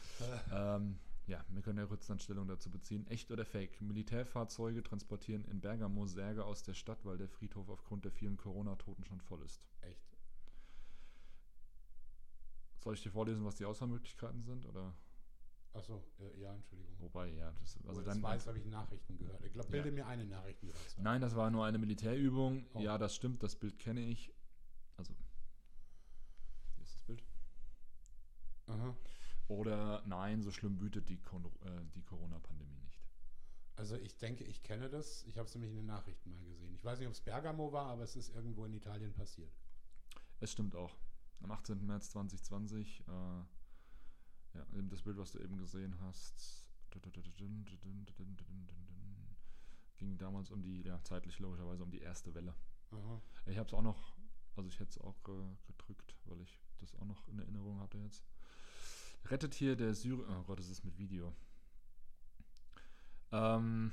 [0.52, 3.06] ähm, ja, wir können ja kurz dann Stellung dazu beziehen.
[3.08, 3.82] Echt oder fake?
[3.82, 9.04] Militärfahrzeuge transportieren in Bergamo Särge aus der Stadt, weil der Friedhof aufgrund der vielen Corona-Toten
[9.04, 9.60] schon voll ist.
[9.82, 10.09] Echt.
[12.80, 14.64] Soll ich dir vorlesen, was die Auswahlmöglichkeiten sind?
[14.66, 14.94] Oder?
[15.72, 16.94] Achso, äh, ja, Entschuldigung.
[16.98, 18.22] Wobei, ja, das, Also das dann.
[18.22, 19.44] weiß, habe ich Nachrichten gehört.
[19.44, 19.72] Ich glaube, Ja.
[19.82, 20.76] bilde mir eine Nachricht gehört.
[20.98, 22.66] Nein, das war nur eine Militärübung.
[22.74, 22.80] Oh.
[22.80, 24.32] Ja, das stimmt, das Bild kenne ich.
[24.96, 25.14] Also,
[26.74, 27.22] hier ist das Bild.
[28.66, 28.96] Aha.
[29.48, 33.00] Oder nein, so schlimm wütet die, äh, die Corona-Pandemie nicht.
[33.76, 35.24] Also ich denke, ich kenne das.
[35.24, 36.74] Ich habe es nämlich in den Nachrichten mal gesehen.
[36.74, 39.52] Ich weiß nicht, ob es Bergamo war, aber es ist irgendwo in Italien passiert.
[40.40, 40.96] Es stimmt auch.
[41.42, 41.86] Am 18.
[41.86, 46.66] März 2020, äh, ja, eben das Bild, was du eben gesehen hast,
[49.98, 52.54] ging damals um die, ja, zeitlich logischerweise um die erste Welle.
[52.90, 53.20] Aha.
[53.46, 54.16] Ich habe es auch noch,
[54.56, 57.98] also ich hätte es auch äh, gedrückt, weil ich das auch noch in Erinnerung hatte
[57.98, 58.24] jetzt.
[59.26, 60.24] Rettet hier der Syrer.
[60.40, 61.34] Oh Gott, das ist mit Video.
[63.32, 63.92] Ähm,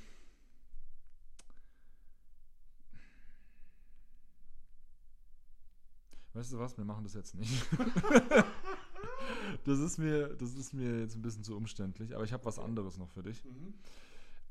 [6.38, 6.78] Weißt du was?
[6.78, 7.66] Wir machen das jetzt nicht.
[9.64, 12.60] das, ist mir, das ist mir jetzt ein bisschen zu umständlich, aber ich habe was
[12.60, 13.44] anderes noch für dich.
[13.44, 13.74] Mhm.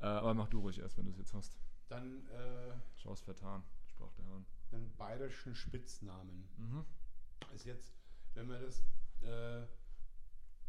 [0.01, 1.57] Äh, aber mach du ruhig erst, wenn du es jetzt hast.
[1.87, 4.45] Dann äh, Schau's vertan, sprach der Hahn.
[4.73, 6.49] einen bayerischen Spitznamen.
[6.57, 6.83] Mhm.
[7.55, 7.93] Ist jetzt,
[8.33, 8.83] wenn wir das
[9.21, 9.65] äh,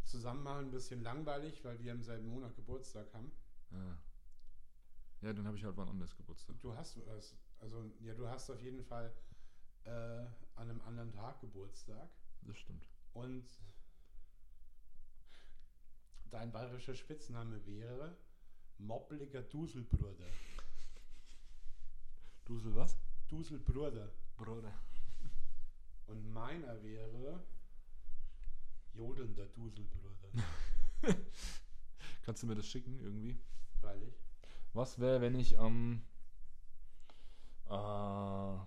[0.04, 3.32] zusammen machen, ein bisschen langweilig, weil wir im selben Monat Geburtstag haben.
[3.72, 3.96] Ah.
[5.22, 6.60] Ja, dann habe ich halt wann anders Geburtstag.
[6.60, 9.12] Du hast was, also ja, du hast auf jeden Fall
[9.88, 12.08] äh, an einem anderen Tag Geburtstag
[12.42, 12.86] Das stimmt.
[13.14, 13.46] und
[16.30, 18.16] dein bayerischer Spitzname wäre
[18.78, 20.26] Moppliger Duselbruder.
[22.44, 22.96] Dusel was?
[23.28, 24.12] Duselbruder.
[24.36, 24.72] Bruder.
[26.06, 27.42] Und meiner wäre
[28.94, 30.28] Jodelnder Duselbruder.
[32.24, 33.38] Kannst du mir das schicken irgendwie?
[33.80, 34.14] Freilich.
[34.74, 36.02] Was wäre, wenn ich am
[37.68, 38.58] äh,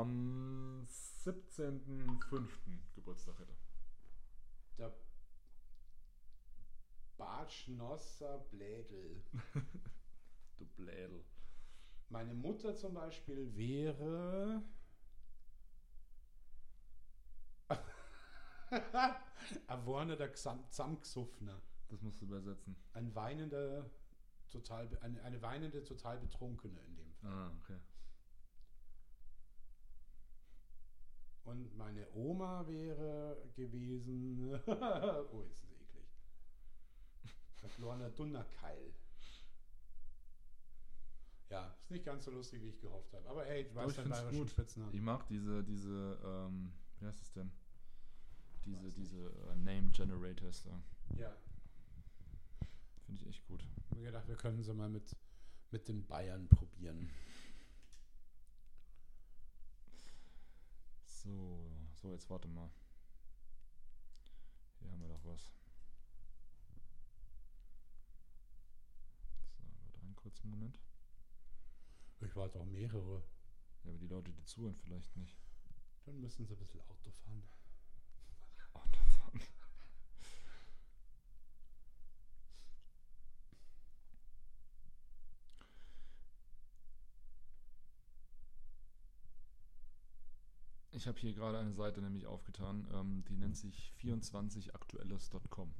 [0.00, 0.86] am
[1.24, 2.48] 17.05.
[2.94, 3.56] Geburtstag hätte?
[4.78, 4.94] Der
[7.16, 9.22] Bartschnosser Blädel.
[10.58, 11.24] Du Blädel.
[12.08, 14.60] Meine Mutter zum Beispiel wäre.
[19.68, 21.62] Avorne der Zamgsuffner.
[21.88, 22.74] Das musst du übersetzen.
[22.92, 23.88] Ein weinender,
[24.50, 27.30] total, eine, eine weinende, total Betrunkene in dem Fall.
[27.30, 27.78] Ah, okay.
[31.48, 34.60] Und meine Oma wäre gewesen.
[34.66, 36.06] oh, ist es eklig.
[37.56, 38.94] Verlorener Dunnerkeil.
[41.48, 43.26] Ja, ist nicht ganz so lustig, wie ich gehofft habe.
[43.28, 44.48] Aber hey, du weißt ich deinen bayerischen.
[44.48, 44.94] Spitznamen.
[44.94, 47.50] Ich mag diese, diese, ähm, wie heißt es denn?
[48.66, 49.16] Diese, diese
[49.50, 50.82] äh, Name Generators da.
[51.16, 51.34] Ja,
[53.06, 53.62] Finde ich echt gut.
[53.62, 55.16] ich habe mir gedacht, wir können sie mal mit,
[55.70, 57.08] mit den Bayern probieren.
[61.28, 62.70] So, so, jetzt warte mal.
[64.80, 65.52] Hier haben wir doch was.
[69.58, 70.80] So, warte einen kurzen Moment.
[72.22, 73.22] Ich war auch mehrere.
[73.84, 75.36] Ja, aber die Leute, die zuhören, vielleicht nicht.
[76.06, 77.42] Dann müssen sie ein bisschen Auto fahren.
[78.72, 79.07] Autofahren.
[90.98, 95.72] Ich habe hier gerade eine Seite nämlich aufgetan, ähm, die nennt sich 24aktuelles.com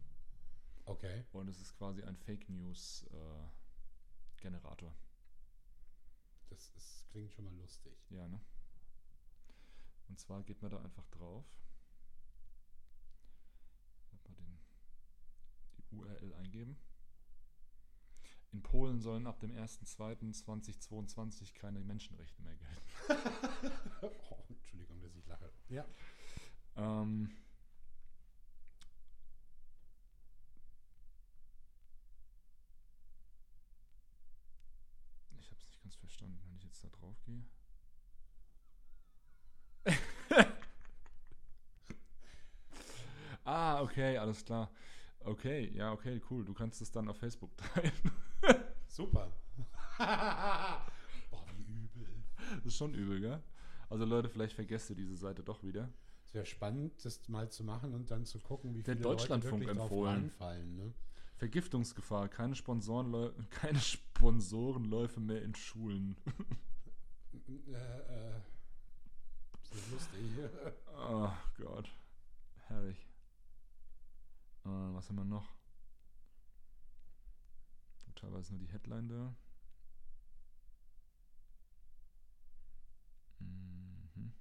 [0.84, 1.24] Okay.
[1.32, 4.94] und es ist quasi ein Fake News äh, Generator.
[6.50, 7.98] Das ist, klingt schon mal lustig.
[8.10, 8.40] Ja, ne?
[10.08, 11.44] Und zwar geht man da einfach drauf.
[14.12, 14.60] Man den,
[15.78, 16.78] die URL eingeben.
[18.58, 22.82] In Polen sollen ab dem 1.2.2022 keine Menschenrechte mehr gelten.
[24.02, 25.48] oh, Entschuldigung, dass ich lache.
[25.68, 25.84] Ja.
[26.74, 27.30] Ähm,
[35.38, 37.44] ich habe es nicht ganz verstanden, wenn ich jetzt da drauf gehe.
[43.44, 44.68] ah, okay, alles klar.
[45.20, 46.44] Okay, ja, okay, cool.
[46.44, 47.92] Du kannst es dann auf Facebook teilen.
[48.86, 49.32] Super.
[49.98, 52.06] Boah, wie übel.
[52.56, 53.42] Das ist schon übel, gell?
[53.90, 55.90] Also Leute, vielleicht vergesst ihr diese Seite doch wieder.
[56.24, 59.64] Es wäre spannend, das mal zu machen und dann zu gucken, wie Der viele Deutschlandfunk
[59.64, 60.32] Leute empfohlen.
[60.76, 60.92] Ne?
[61.36, 66.16] Vergiftungsgefahr, keine, Sponsorenläu keine Sponsorenläufe mehr in Schulen.
[67.32, 68.36] Äh, äh,
[69.62, 70.20] ist das lustig.
[70.96, 71.88] Oh Gott.
[72.66, 73.07] Herrlich.
[74.64, 75.58] Äh, was haben wir noch?
[78.18, 79.36] Teilweise nur die Headline da.
[83.38, 84.32] Mhm.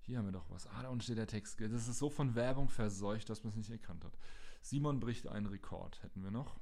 [0.00, 0.66] Hier haben wir doch was.
[0.68, 1.60] Ah, da unten steht der Text.
[1.60, 4.16] Das ist so von Werbung verseucht, dass man es nicht erkannt hat.
[4.62, 6.58] Simon bricht einen Rekord, hätten wir noch.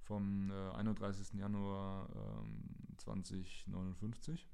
[0.00, 1.34] Vom äh, 31.
[1.34, 4.48] Januar ähm, 2059.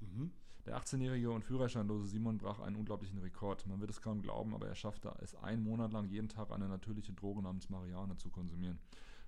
[0.00, 0.32] mhm.
[0.68, 3.66] Der 18-jährige und führerscheinlose Simon brach einen unglaublichen Rekord.
[3.66, 6.68] Man wird es kaum glauben, aber er schaffte es einen Monat lang jeden Tag eine
[6.68, 8.78] natürliche Droge namens Marihuana zu konsumieren.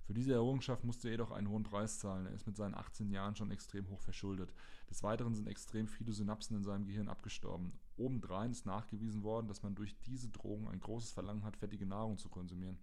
[0.03, 2.27] Für diese Errungenschaft musste er jedoch einen hohen Preis zahlen.
[2.27, 4.53] Er ist mit seinen 18 Jahren schon extrem hoch verschuldet.
[4.91, 7.73] Des Weiteren sind extrem viele Synapsen in seinem Gehirn abgestorben.
[7.97, 12.19] Obendrein ist nachgewiesen worden, dass man durch diese Drogen ein großes Verlangen hat, fettige Nahrung
[12.19, 12.77] zu konsumieren.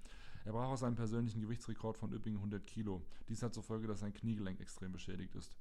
[0.46, 3.04] Er brach aus seinem persönlichen Gewichtsrekord von üppigen 100 Kilo.
[3.28, 5.56] Dies hat zur Folge, dass sein Kniegelenk extrem beschädigt ist.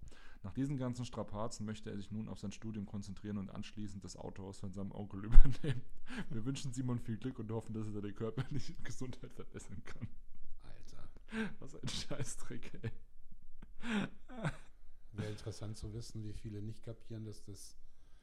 [0.46, 4.14] Nach diesen ganzen Strapazen möchte er sich nun auf sein Studium konzentrieren und anschließend das
[4.16, 5.82] Autohaus von seinem Onkel übernehmen.
[6.30, 10.06] Wir wünschen Simon viel Glück und hoffen, dass er seine körperliche Gesundheit verbessern kann.
[10.62, 11.50] Alter.
[11.59, 12.92] Was ein Scheißdreck, ey.
[15.14, 17.76] Wäre interessant zu wissen, wie viele nicht kapieren, dass das.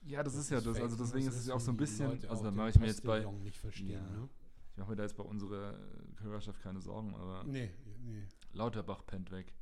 [0.03, 0.79] Ja, das, dass ist ja das.
[0.79, 2.09] Also deswegen ist es ja auch so ein bisschen.
[2.09, 3.25] Leute Also da mache ich mir jetzt bei.
[3.43, 4.01] Nicht verstehen, Ja.
[4.01, 4.29] ne?
[4.71, 5.77] Ich mache mir da jetzt bei unserer
[6.21, 7.69] Hörerschaft keine Sorgen, aber Nee,
[8.01, 8.23] nee.
[8.53, 9.53] Lauterbach pennt weg.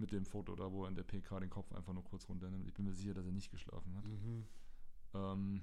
[0.00, 2.66] Mit dem Foto da, wo er in der PK den Kopf einfach nur kurz runternimmt.
[2.66, 4.04] Ich bin mir sicher, dass er nicht geschlafen hat.
[4.06, 4.46] Mhm.
[5.12, 5.62] Ähm,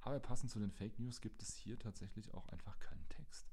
[0.00, 3.46] aber passend zu den Fake News gibt es hier tatsächlich auch einfach keinen Text.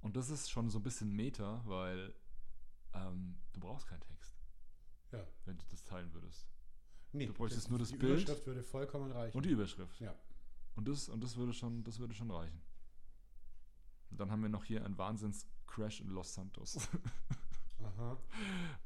[0.00, 2.12] Und das ist schon so ein bisschen Meta, weil
[2.94, 4.36] ähm, du brauchst keinen Text,
[5.12, 5.24] Ja.
[5.44, 6.48] wenn du das teilen würdest.
[7.12, 9.36] Nee, Du bräuchtest nur das die Bild Überschrift würde vollkommen reichen.
[9.36, 10.00] Und die Überschrift.
[10.00, 10.14] Ja.
[10.74, 12.60] Und das, und das würde schon, das würde schon reichen.
[14.10, 16.88] Und dann haben wir noch hier einen Wahnsinns-Crash in Los Santos.
[17.84, 18.18] Aha.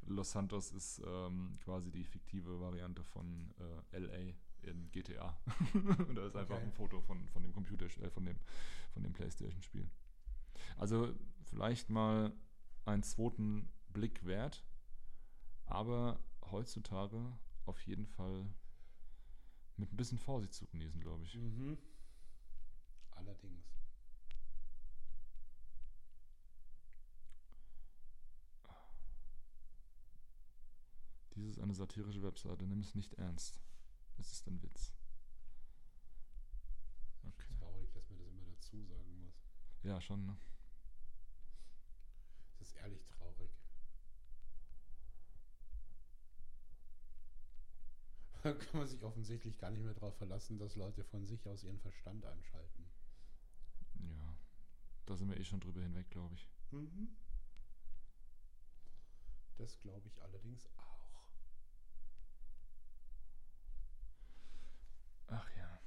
[0.06, 3.54] Los Santos ist ähm, quasi die fiktive Variante von
[3.92, 5.37] äh, LA in GTA.
[6.08, 6.64] und da ist einfach Okay.
[6.64, 8.38] ein Foto von, von dem Computer, äh, von dem,
[8.92, 9.88] von dem Playstation-Spiel.
[10.76, 12.32] Also vielleicht mal
[12.84, 14.64] einen zweiten Blick wert,
[15.66, 16.18] aber
[16.50, 17.20] heutzutage
[17.66, 18.46] auf jeden Fall
[19.76, 21.34] mit ein bisschen Vorsicht zu genießen, glaube ich.
[21.34, 21.78] Mhm.
[23.12, 23.78] Allerdings.
[31.38, 33.61] Dies ist eine satirische Webseite, nimm es nicht ernst.
[34.18, 34.92] Es ist ein Witz.
[37.22, 37.55] Okay.
[37.61, 39.40] Traurig, dass man das immer dazu sagen muss.
[39.85, 40.37] Ja, schon, ne?
[42.59, 43.53] Das ist ehrlich traurig.
[48.42, 51.62] Da kann man sich offensichtlich gar nicht mehr darauf verlassen, dass Leute von sich aus
[51.62, 52.85] ihren Verstand anschalten.
[53.94, 54.37] Ja.
[55.07, 56.48] Da sind wir eh schon drüber hinweg, glaube ich.
[56.72, 57.16] Mhm.
[59.57, 60.88] Das glaube ich allerdings auch.
[65.31, 65.79] Ach ja.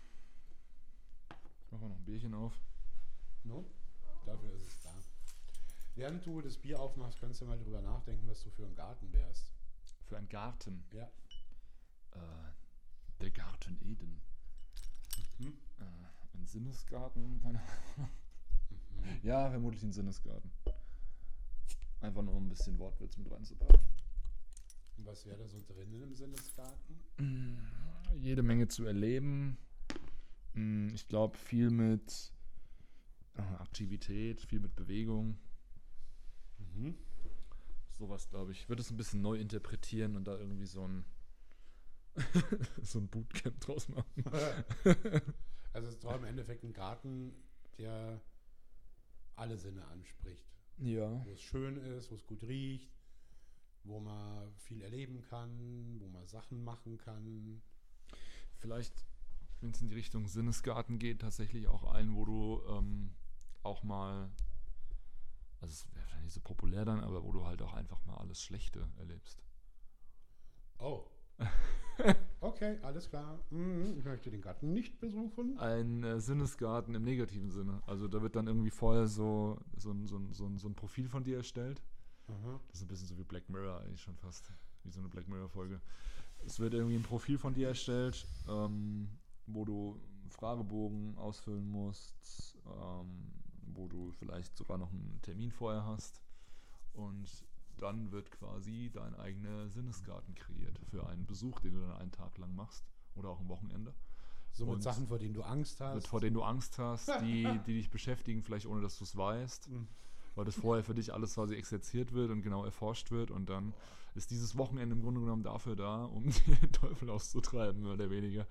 [1.72, 2.54] Ich mache mal noch ein Bierchen auf.
[3.46, 3.64] No?
[4.26, 4.94] Dafür ist es da.
[5.96, 9.14] Während du das Bier aufmachst, kannst du mal drüber nachdenken, was du für ein Garten
[9.14, 9.54] wärst.
[10.10, 10.84] Für einen Garten.
[10.92, 11.04] Ja.
[12.12, 12.52] Äh,
[13.22, 14.22] der Garten Eden.
[15.40, 15.54] Mhm.
[15.80, 17.40] Äh, ein Sinnesgarten?
[17.42, 18.10] Keine Ahnung.
[18.70, 19.20] Mhm.
[19.24, 20.52] Ja, vermutlich ein Sinnesgarten.
[22.02, 23.80] Einfach nur ein bisschen Wortwitz mit reinzupacken.
[24.98, 27.00] Und was wäre da so drin im Sinnesgarten?
[27.18, 29.58] Mm, Jede Menge zu erleben.
[30.54, 32.32] Mm, Ich glaube, viel mit
[33.36, 35.38] äh, Aktivität, viel mit Bewegung.
[36.76, 36.96] Mhm.
[37.98, 38.62] Sowas, glaube ich.
[38.62, 41.06] Ich würde es ein bisschen neu interpretieren und da irgendwie so ein
[42.82, 44.24] so ein Bootcamp draus machen.
[45.74, 47.32] Also es ist doch im Endeffekt ein Garten,
[47.78, 48.20] der
[49.38, 50.52] alle Sinne anspricht.
[50.80, 51.24] Ja.
[51.26, 52.92] Wo es schön ist, wo es gut riecht,
[53.86, 57.62] wo man viel erleben kann, wo man Sachen machen kann.
[58.58, 59.06] Vielleicht,
[59.62, 63.14] wenn es in die Richtung Sinnesgarten geht, tatsächlich auch einen, wo du ähm,
[63.64, 64.30] auch mal,
[65.60, 68.16] also es wäre vielleicht nicht so populär dann, aber wo du halt auch einfach mal
[68.16, 69.44] alles Schlechte erlebst.
[70.80, 71.06] Oh.
[72.40, 73.38] Okay, alles klar.
[73.52, 75.60] Mhm, Ich möchte den Garten nicht besuchen.
[75.60, 77.84] Ein äh, Sinnesgarten im negativen Sinne.
[77.86, 80.74] Also da wird dann irgendwie vorher so, so, ein, so, ein, so, ein, so ein
[80.74, 81.84] Profil von dir erstellt.
[82.28, 82.60] Aha.
[82.70, 84.52] Das ist ein bisschen so wie Black Mirror eigentlich schon fast.
[84.84, 85.80] Wie so eine Black Mirror-Folge.
[86.44, 89.08] Es wird irgendwie ein Profil von dir erstellt, ähm,
[89.54, 93.32] wo du einen Fragebogen ausfüllen musst, ähm,
[93.74, 96.22] wo du vielleicht sogar noch einen Termin vorher hast.
[96.94, 97.30] Und
[97.78, 102.38] dann wird quasi dein eigener Sinnesgarten kreiert für einen Besuch, den du dann einen Tag
[102.38, 103.94] lang machst oder auch ein Wochenende.
[104.52, 105.96] So mit Und Sachen, vor denen du Angst hast.
[105.96, 109.16] Mit, vor denen du Angst hast, die, die dich beschäftigen, vielleicht ohne dass du es
[109.16, 109.88] weißt Mhm.
[110.36, 113.74] Weil das vorher für dich alles quasi exerziert wird und genau erforscht wird und dann
[114.16, 118.46] ist dieses Wochenende im Grunde genommen dafür da, um den Teufel auszutreiben, mehr oder weniger.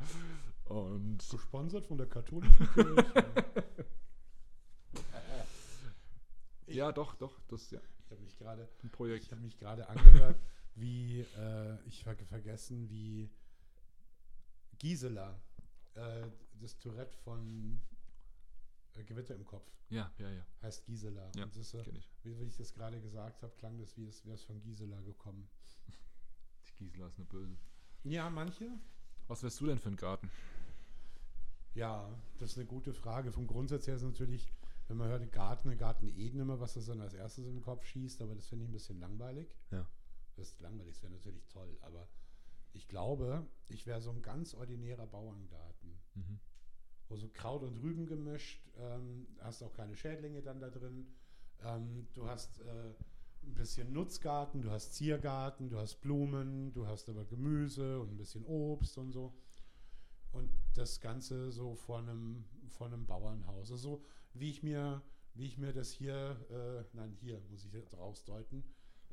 [0.64, 3.04] Und Gesponsert von der katholischen Kirche.
[6.66, 9.30] ja, doch, doch, das ja Ich habe mich gerade ein Ich Projekt.
[9.32, 10.40] habe mich gerade angehört,
[10.76, 13.28] wie äh, ich habe vergessen, wie
[14.78, 15.38] Gisela,
[15.94, 16.26] äh,
[16.60, 17.80] das Tourette von
[19.04, 21.30] Gewitter im Kopf, Ja, ja, ja, heißt Gisela.
[21.36, 22.10] Ja, Und das, äh, kenne ich.
[22.22, 25.00] wie, wie ich das gerade gesagt habe, klang das, wie es wäre es von Gisela
[25.02, 25.48] gekommen.
[26.66, 27.56] Die Gisela ist eine Böse.
[28.04, 28.70] Ja, manche.
[29.28, 30.30] Was wärst du denn für ein Garten?
[31.74, 32.08] Ja,
[32.38, 33.30] das ist eine gute Frage.
[33.32, 34.52] Vom Grundsatz her ist natürlich,
[34.88, 38.22] wenn man hört Garten, Garten Eden immer, was das dann als erstes im Kopf schießt,
[38.22, 39.54] aber das finde ich ein bisschen langweilig.
[39.70, 39.86] Ja.
[40.36, 42.08] Das ist langweilig, das wäre natürlich toll, aber
[42.72, 46.00] ich glaube, ich wäre so ein ganz ordinärer Bauerngarten.
[46.14, 46.40] Mhm.
[47.16, 51.06] So Kraut und Rüben gemischt, ähm, hast auch keine Schädlinge dann da drin.
[51.62, 52.64] Ähm, du hast äh,
[53.42, 58.16] ein bisschen Nutzgarten, du hast Ziergarten, du hast Blumen, du hast aber Gemüse und ein
[58.16, 59.34] bisschen Obst und so.
[60.32, 63.70] Und das Ganze so vor einem, vor einem Bauernhaus.
[63.72, 65.02] Also so wie ich mir,
[65.34, 68.62] wie ich mir das hier, äh, nein, hier muss ich jetzt rausdeuten,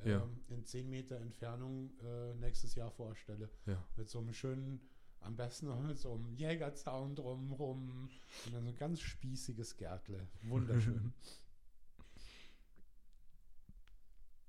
[0.06, 0.22] Ja.
[0.24, 3.50] ähm, in 10 Meter Entfernung äh, nächstes Jahr vorstelle.
[3.66, 3.84] Ja.
[3.96, 4.80] Mit so einem schönen,
[5.22, 8.10] am besten noch mit so einem Jägerzaun drumrum
[8.46, 10.28] und dann so ein ganz spießiges Gärtle.
[10.44, 11.14] Wunderschön.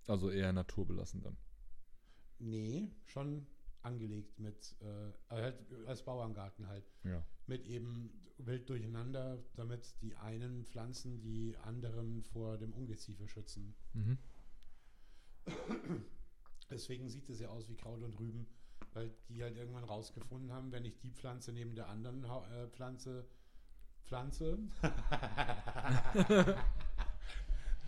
[0.06, 1.36] Also eher naturbelassen dann.
[2.38, 3.46] nee, schon
[3.82, 6.90] angelegt mit, äh, halt als Bauerngarten halt.
[7.04, 7.22] Ja.
[7.46, 13.74] Mit eben wild durcheinander, damit die einen Pflanzen die anderen vor dem Ungeziefer schützen.
[13.92, 14.18] Mhm.
[16.70, 18.46] Deswegen sieht es ja aus wie Kraut und Rüben,
[18.94, 23.26] weil die halt irgendwann rausgefunden haben, wenn ich die Pflanze neben der anderen äh, Pflanze
[24.08, 24.58] pflanze,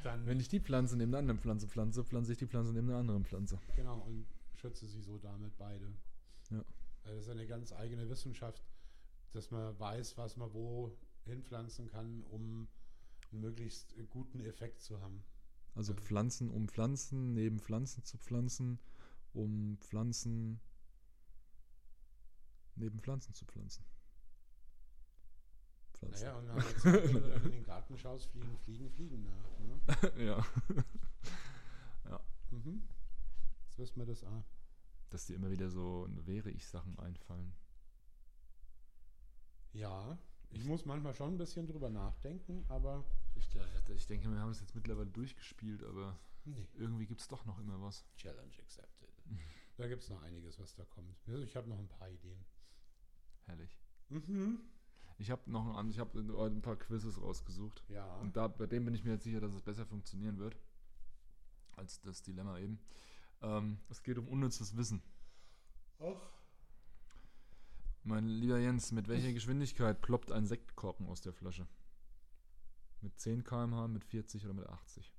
[0.05, 2.89] dann Wenn ich die Pflanze neben einer anderen Pflanze pflanze, pflanze ich die Pflanze neben
[2.91, 3.59] einer anderen Pflanze.
[3.75, 5.87] genau und schütze sie so damit beide.
[6.51, 6.63] Ja.
[7.05, 8.63] Also Das ist eine ganz eigene Wissenschaft,
[9.33, 12.69] dass man weiß, was man wo hinpflanzen kann, um
[13.33, 15.25] einen möglichst guten Effekt zu haben.
[15.75, 15.95] Also.
[15.95, 18.79] Pflanzen um Pflanzen, neben Pflanzen zu pflanzen,
[19.33, 20.61] um Pflanzen
[22.81, 23.85] neben Pflanzen zu pflanzen.
[25.95, 26.25] Pflanzen.
[26.25, 29.59] Naja, und dann halt Zeit, wenn du in den Garten schaust, fliegen, fliegen, fliegen nach.
[29.61, 30.25] Ne?
[30.27, 30.45] ja.
[32.51, 32.83] Mhm.
[33.67, 34.45] Jetzt wissen wir das auch.
[35.11, 37.53] Dass dir immer wieder so wäre ich Sachen einfallen.
[39.73, 40.19] Ja,
[40.51, 43.05] ich muss manchmal schon ein bisschen drüber nachdenken, aber
[43.37, 43.49] Ich,
[43.95, 46.67] ich denke, wir haben es jetzt mittlerweile durchgespielt, aber nee.
[46.75, 48.05] irgendwie gibt es doch noch immer was.
[48.17, 49.11] Challenge accepted.
[49.77, 51.17] Da gibt es noch einiges, was da kommt.
[51.27, 52.45] Also ich habe noch ein paar Ideen.
[53.51, 53.77] Herrlich.
[54.09, 54.61] Mhm.
[55.19, 57.85] Ich habe noch ein, ich hab ein paar Quizzes rausgesucht.
[57.89, 58.15] Ja.
[58.17, 60.57] Und da, bei dem bin ich mir jetzt sicher, dass es besser funktionieren wird.
[61.77, 62.79] Als das Dilemma eben.
[63.43, 65.03] Ähm, es geht um unnützes Wissen.
[65.99, 66.31] Och.
[68.03, 71.67] Mein lieber Jens, mit welcher Geschwindigkeit ploppt ein Sektkorken aus der Flasche?
[73.03, 75.13] Mit 10 km/h, mit 40 oder mit 80?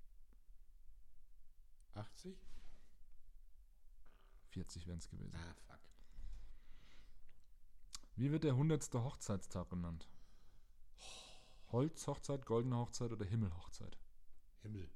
[1.93, 2.35] 80?
[4.49, 5.35] 40 wären es gewesen.
[5.35, 5.79] Ah, fuck.
[8.21, 8.93] Wie wird der 100.
[8.93, 10.07] Hochzeitstag genannt?
[11.71, 13.97] Holzhochzeit, goldene Hochzeit oder Himmelhochzeit?
[14.61, 14.91] Himmel.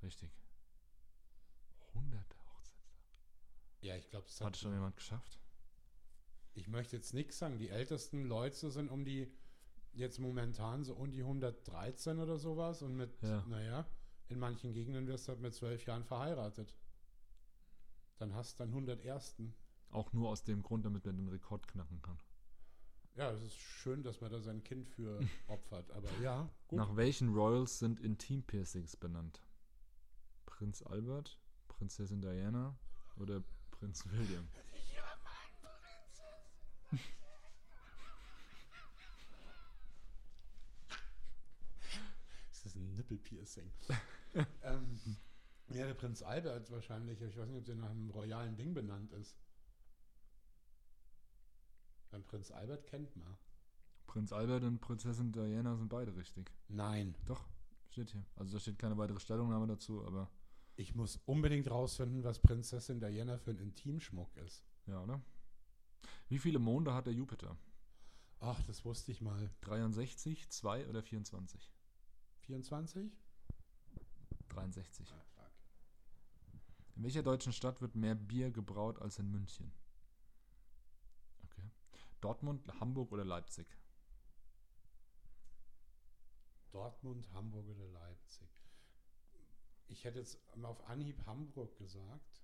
[0.00, 0.30] Richtig.
[1.94, 2.20] 100.
[2.54, 3.02] Hochzeitstag.
[3.80, 5.40] Ja, ich glaube, das Hat hat schon jemand geschafft?
[6.54, 7.58] Ich möchte jetzt nichts sagen.
[7.58, 9.28] Die ältesten Leute sind um die,
[9.92, 12.82] jetzt momentan so um die 113 oder sowas.
[12.82, 13.44] Und mit, Ja.
[13.46, 13.84] naja,
[14.28, 16.72] in manchen Gegenden wirst du halt mit zwölf Jahren verheiratet.
[18.18, 19.38] Dann hast du dann 101.
[19.90, 22.18] Auch nur aus dem Grund, damit man den Rekord knacken kann.
[23.16, 25.90] Ja, es ist schön, dass man da sein Kind für opfert.
[25.90, 26.78] Aber ja, gut.
[26.78, 29.42] Nach welchen Royals sind Intim-Piercings benannt?
[30.46, 32.76] Prinz Albert, Prinzessin Diana
[33.16, 34.48] oder Prinz William?
[42.50, 43.72] Das ist ein Nippelpiercing.
[44.62, 45.00] ähm,
[45.68, 47.18] ja, der Prinz Albert wahrscheinlich.
[47.22, 49.34] Ich weiß nicht, ob der nach einem royalen Ding benannt ist.
[52.10, 53.36] Beim Prinz Albert kennt man.
[54.06, 56.50] Prinz Albert und Prinzessin Diana sind beide richtig.
[56.68, 57.14] Nein.
[57.26, 57.48] Doch,
[57.90, 58.24] steht hier.
[58.36, 60.28] Also da steht keine weitere Stellungnahme dazu, aber
[60.76, 64.64] Ich muss unbedingt rausfinden, was Prinzessin Diana für ein Intimschmuck ist.
[64.86, 65.20] ja, oder?
[66.28, 67.56] Wie viele Monde hat der Jupiter?
[68.40, 69.50] Ach, das wusste ich mal.
[69.60, 71.70] 63, 2 oder 24?
[72.40, 73.12] 24?
[74.48, 75.12] 63.
[75.12, 75.50] Ah, fuck.
[76.96, 79.72] In welcher deutschen Stadt wird mehr Bier gebraut als in München?
[82.20, 83.66] Dortmund, Hamburg oder Leipzig?
[86.70, 88.48] Dortmund, Hamburg oder Leipzig?
[89.88, 92.42] Ich hätte jetzt auf Anhieb Hamburg gesagt.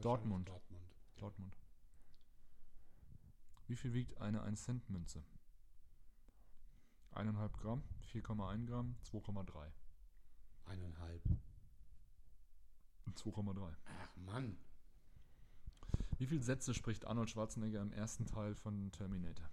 [0.00, 0.48] Dortmund.
[0.48, 0.96] Dortmund.
[1.16, 1.56] Dortmund.
[3.66, 5.22] Wie viel wiegt eine 1-Cent-Münze?
[7.12, 9.72] 1,5 Gramm, 4,1 Gramm, 2,3.
[10.66, 11.22] Eineinhalb.
[13.14, 13.74] 2,3.
[13.84, 14.56] Ach Mann.
[16.20, 19.48] Wie viele Sätze spricht Arnold Schwarzenegger im ersten Teil von Terminator?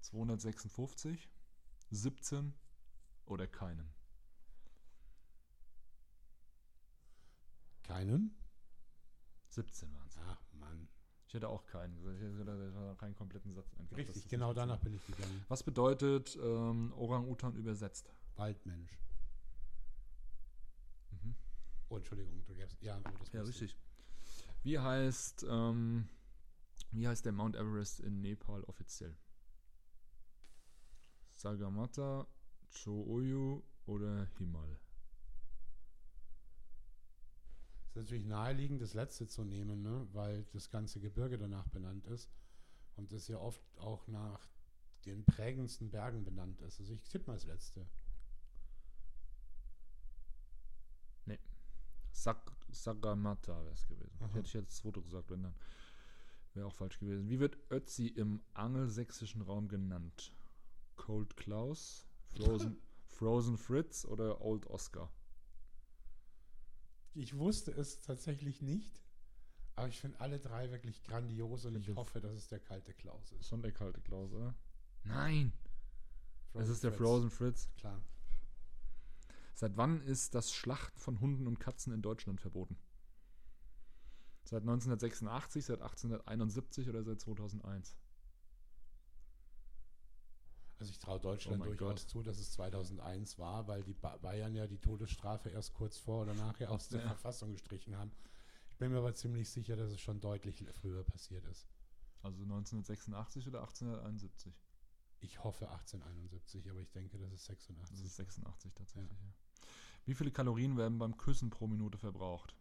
[0.00, 1.30] 256,
[1.92, 2.52] 17
[3.26, 3.88] oder keinen?
[7.84, 8.34] Keinen?
[9.50, 10.18] 17 waren es.
[10.26, 10.88] Ach Mann.
[11.28, 12.16] Ich hätte auch keinen gesagt.
[12.16, 13.96] Ich hätte war keinen kompletten Satz einfach.
[13.96, 15.44] Richtig, genau danach bin ich gegangen.
[15.46, 18.12] Was bedeutet ähm, Orang-Utan übersetzt?
[18.34, 18.98] Waldmensch.
[21.12, 21.36] Mhm.
[21.90, 22.76] Oh, Entschuldigung, du gabst.
[22.80, 23.76] Ja, das Ja, richtig.
[24.64, 26.08] Wie heißt, ähm,
[26.90, 29.14] wie heißt der Mount Everest in Nepal offiziell?
[31.34, 32.26] Sagamata,
[32.72, 34.80] Cho'oyu oder Himal?
[37.84, 40.08] Es ist natürlich naheliegend, das letzte zu nehmen, ne?
[40.12, 42.30] weil das ganze Gebirge danach benannt ist
[42.96, 44.48] und das ja oft auch nach
[45.04, 46.80] den prägendsten Bergen benannt ist.
[46.80, 47.86] Also ich tippe mal das letzte.
[52.14, 54.16] Sak Sagamata wäre es gewesen.
[54.20, 54.34] Aha.
[54.34, 55.54] Hätte ich jetzt das Foto gesagt, wenn dann.
[56.54, 57.28] Wäre auch falsch gewesen.
[57.28, 60.32] Wie wird Ötzi im angelsächsischen Raum genannt?
[60.94, 62.06] Cold Klaus,
[62.36, 65.10] Frozen, Frozen Fritz oder Old Oscar?
[67.14, 69.02] Ich wusste es tatsächlich nicht,
[69.74, 73.32] aber ich finde alle drei wirklich grandios und ich hoffe, dass es der kalte Klaus
[73.32, 73.48] ist.
[73.48, 74.54] Schon der kalte Klaus, oder?
[75.02, 75.52] Nein!
[76.54, 77.00] es ist der Fritz.
[77.00, 77.68] Frozen Fritz.
[77.76, 78.00] Klar.
[79.54, 82.76] Seit wann ist das Schlachten von Hunden und Katzen in Deutschland verboten?
[84.42, 87.96] Seit 1986, seit 1871 oder seit 2001?
[90.80, 92.10] Also ich traue Deutschland Oh durchaus Gott.
[92.10, 96.22] zu, dass es 2001 war, weil die ba Bayern ja die Todesstrafe erst kurz vor
[96.22, 97.06] oder nachher aus der Ja.
[97.06, 98.10] Verfassung gestrichen haben.
[98.70, 101.68] Ich bin mir aber ziemlich sicher, dass es schon deutlich früher passiert ist.
[102.22, 104.52] Also 1986 oder 1871?
[105.20, 107.96] Ich hoffe 1871, aber ich denke, das ist 86.
[107.96, 109.18] Das ist 86 tatsächlich.
[109.22, 109.32] Ja.
[110.06, 112.54] Wie viele Kalorien werden beim Küssen pro Minute verbraucht?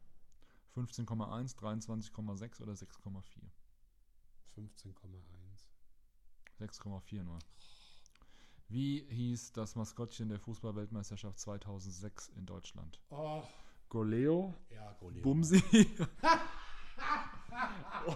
[0.76, 3.22] 15,1, 23,6 oder 6,4?
[4.56, 4.94] 15,1.
[6.60, 7.39] 6,4 nur.
[8.70, 13.02] Wie hieß das Maskottchen der Fußball-Weltmeisterschaft 2006 in Deutschland?
[13.10, 13.44] Oh,
[13.89, 15.22] Goleo, ja, Goleo.
[15.22, 15.62] Bumsi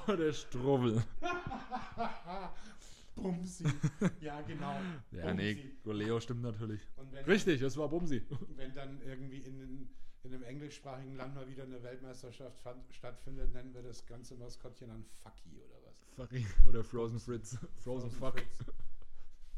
[0.07, 1.03] oder Strubbel?
[3.21, 3.63] Bumsi.
[4.21, 4.79] Ja, genau.
[5.11, 5.77] Ja, nee, Bumsi.
[5.83, 6.81] Goleo stimmt natürlich.
[7.11, 8.23] Wenn, Richtig, es war Bumsi.
[8.55, 9.89] wenn dann irgendwie in, in,
[10.23, 14.87] in einem englischsprachigen Land mal wieder eine Weltmeisterschaft fand, stattfindet, nennen wir das ganze Maskottchen
[14.89, 15.95] dann Fucky oder was?
[16.15, 17.57] Fucky oder Frozen Fritz.
[17.79, 18.39] Frozen Fuck.
[18.39, 18.65] Fritz.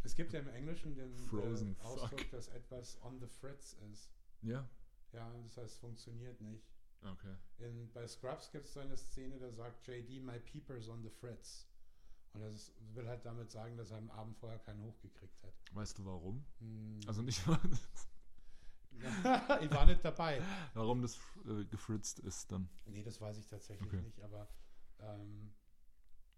[0.04, 2.32] Es gibt ja im Englischen den Frozen äh, Ausdruck, Fuck.
[2.32, 4.10] dass etwas on the fritz ist.
[4.42, 4.68] Ja,
[5.12, 6.64] Ja, das heißt, es funktioniert nicht.
[7.04, 7.36] okay.
[7.60, 11.10] In, bei Scrubs gibt es so eine Szene, da sagt JD, my peepers on the
[11.10, 11.68] fritz.
[12.34, 15.54] Und das ist, will halt damit sagen, dass er am Abend vorher keinen hochgekriegt hat.
[15.74, 16.46] Weißt du warum?
[16.60, 17.00] Hm.
[17.08, 17.42] Also nicht,
[19.62, 20.42] ich war nicht dabei.
[20.74, 21.18] warum das
[21.48, 22.70] äh, gefritzt ist dann.
[22.86, 24.02] Nee, das weiß ich tatsächlich Okay.
[24.02, 24.48] nicht, aber
[25.00, 25.54] ähm,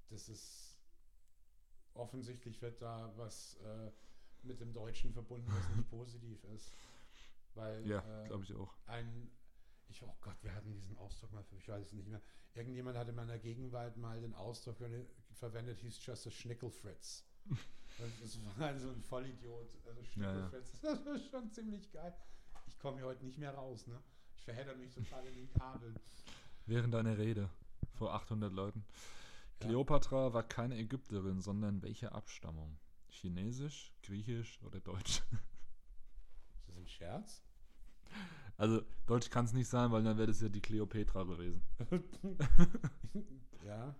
[0.10, 0.78] das ist
[1.94, 3.92] offensichtlich wird da was äh,
[4.44, 6.72] mit dem Deutschen verbunden, was nicht positiv ist.
[7.56, 8.74] Weil Ja, äh, glaube ich auch.
[8.86, 9.30] ein,
[9.90, 12.22] ich, oh Gott, wir hatten diesen Ausdruck mal, für, ich weiß es nicht mehr.
[12.54, 14.80] Irgendjemand hatte in meiner Gegenwart mal den Ausdruck
[15.36, 17.26] verwendet, hieß just a Schnickelfritz.
[18.22, 19.68] Das war halt so ein Vollidiot.
[19.86, 20.50] Also Ja, ja.
[20.50, 22.14] Schnickelfritz, das war schon ziemlich geil.
[22.68, 24.02] Ich komme hier heute nicht mehr raus, ne?
[24.38, 25.96] Ich verhedder mich total in den Kabeln.
[26.66, 27.50] Während deiner Rede
[27.94, 28.84] vor 800 Leuten.
[29.60, 29.68] Ja.
[29.68, 32.80] Kleopatra war keine Ägypterin, sondern welche Abstammung?
[33.10, 35.22] Chinesisch, Griechisch oder Deutsch?
[36.56, 37.44] Ist das ein Scherz?
[38.58, 41.62] Also Deutsch kann es nicht sein, weil dann wäre das ja die Kleopatra gewesen.
[43.66, 43.96] ja,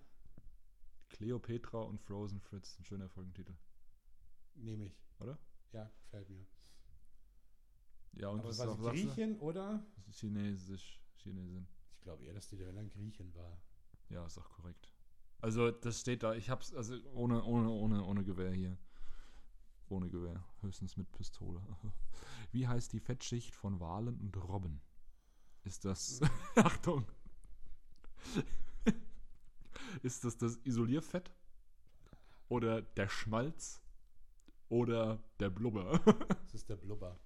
[1.12, 3.54] Kleopatra und Frozen Fritz, ein schöner Folgentitel.
[4.54, 4.98] nehme ich.
[5.20, 5.38] Oder?
[5.72, 6.44] Ja, gefällt mir.
[8.14, 8.76] Ja, und Aber was du?
[8.76, 9.86] Griechen oder?
[10.10, 11.68] Chinesisch, Chinesin.
[11.94, 13.62] Ich glaube eher, dass die dann Griechen war.
[14.08, 14.92] Ja, ist auch korrekt.
[15.38, 18.78] Also das steht da, ich hab's, also ohne, ohne, ohne, ohne Gewehr hier.
[19.88, 21.60] Ohne Gewehr, höchstens mit Pistole.
[22.52, 24.80] Wie heißt die Fettschicht von Walen und Robben?
[25.64, 26.20] Ist das,
[26.56, 27.06] Achtung,
[30.02, 31.30] ist das das Isolierfett?
[32.48, 33.80] Oder der Schmalz?
[34.68, 36.00] Oder der Blubber?
[36.44, 37.18] Das ist der Blubber.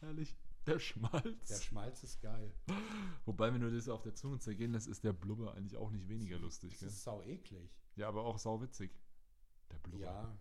[0.00, 0.34] Herrlich,
[0.66, 1.48] der Schmalz.
[1.48, 2.52] Der Schmalz ist geil.
[3.26, 6.08] Wobei, wenn du das auf der Zunge zergehen lässt, ist der Blubber eigentlich auch nicht
[6.08, 6.72] weniger lustig.
[6.72, 6.88] Das Gell?
[6.88, 7.70] ist sau eklig.
[7.96, 8.90] Ja, aber auch sauwitzig.
[9.70, 10.04] Der Blubber.
[10.04, 10.38] Ja,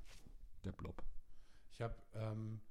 [0.64, 1.03] Der Blob.
[1.72, 2.61] ich habe ähm,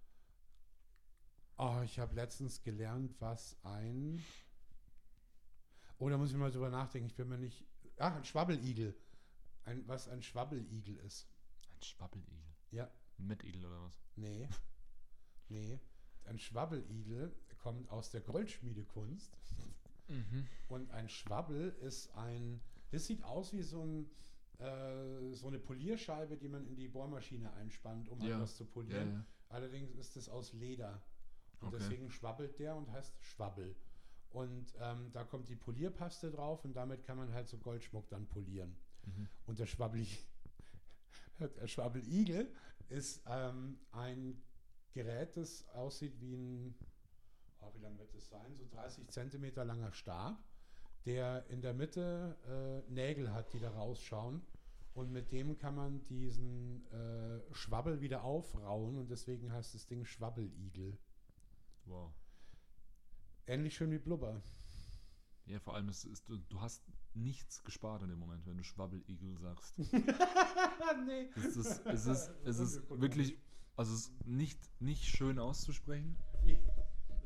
[1.58, 4.22] oh, ich habe letztens gelernt, was ein
[6.02, 7.06] Oh, da muss ich mal drüber nachdenken.
[7.06, 7.64] Ich bin mir nicht.
[7.98, 8.92] Ach, ein Schwabbeligel.
[9.64, 11.28] Ein, was ein Schwabbeligel ist.
[11.76, 12.42] Ein Schwabbeligel.
[12.72, 14.00] Ja, Ein Mettigel oder was?
[14.16, 14.48] nee.
[15.48, 15.78] Nee.
[16.24, 19.36] Ein Schwabbeligel kommt aus der Goldschmiedekunst.
[20.68, 22.60] Und ein Schwabbel ist ein.
[22.90, 24.10] Das sieht aus wie so, ein,
[24.58, 28.34] äh, so eine Polierscheibe, die man in die Bohrmaschine einspannt, um Ja.
[28.36, 29.12] etwas zu Ja, polieren.
[29.12, 29.24] ja.
[29.50, 31.00] Allerdings ist es aus Leder.
[31.60, 31.76] Und Okay.
[31.78, 33.76] deswegen schwabbelt der und heißt Schwabbel.
[34.32, 38.26] Und ähm, da kommt die Polierpaste drauf und damit kann man halt so Goldschmuck dann
[38.26, 38.74] polieren.
[39.04, 39.28] Mhm.
[39.46, 40.06] Und der Schwabbel,
[41.38, 42.50] der Schwabbeligel
[42.88, 44.42] ist ähm, ein
[44.92, 46.74] Gerät, das aussieht wie ein,
[47.60, 48.56] oh, wie lang wird das sein?
[48.56, 50.42] So 30 Zentimeter langer Stab,
[51.04, 52.36] der in der Mitte
[52.88, 54.42] äh, Nägel hat, die da rausschauen.
[54.94, 60.04] Und mit dem kann man diesen äh, Schwabbel wieder aufrauen und deswegen heißt das Ding
[60.04, 60.98] Schwabbeligel.
[61.86, 62.12] Wow.
[63.52, 64.40] Ähnlich schön wie Blubber.
[65.44, 66.82] Ja, vor allem, es ist, du, du hast
[67.12, 69.78] nichts gespart in dem Moment, wenn du Schwabbeligel sagst.
[71.06, 71.28] nee.
[71.36, 73.36] Es ist, es ist, es ist wirklich,
[73.76, 76.16] also es ist nicht, nicht schön auszusprechen.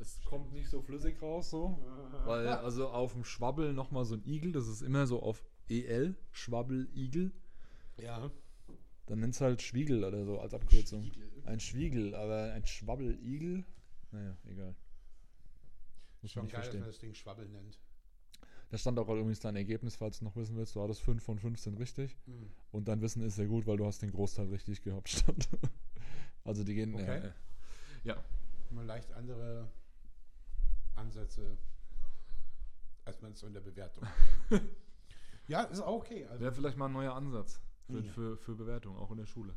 [0.01, 1.79] es kommt nicht so flüssig raus, so.
[2.25, 6.17] Weil, also auf dem Schwabbel nochmal so ein Igel, das ist immer so auf EL,
[6.31, 7.31] Schwabbel-Igel.
[8.01, 8.29] Ja.
[9.05, 11.05] Dann nenn's halt Schwiegel oder so als Abkürzung.
[11.05, 11.43] Schwiegel.
[11.45, 13.63] Ein Schwiegel, aber ein Schwabbel-Igel?
[14.11, 14.75] Naja, egal.
[16.21, 16.79] Muss Schon nicht geil, dass verstehen.
[16.81, 17.79] man das Ding Schwabbel nennt.
[18.69, 20.75] Da stand auch übrigens dein Ergebnis, falls du noch wissen willst.
[20.75, 22.17] Du hattest 5 von 15 richtig.
[22.25, 22.51] Mhm.
[22.71, 25.07] Und dein Wissen ist sehr gut, weil du hast den Großteil richtig gehabt.
[25.09, 25.47] Stand.
[26.43, 26.93] also die gehen.
[26.93, 27.27] Okay.
[27.27, 27.31] Äh,
[28.03, 28.23] ja.
[28.71, 29.69] Mal leicht andere
[30.95, 31.57] Ansätze,
[33.05, 34.05] als man es so in der Bewertung.
[35.47, 36.25] ja, ist auch okay.
[36.25, 38.11] Also, Wäre vielleicht mal ein neuer Ansatz für, Ja.
[38.11, 39.53] für, für Bewertung, auch in der Schule.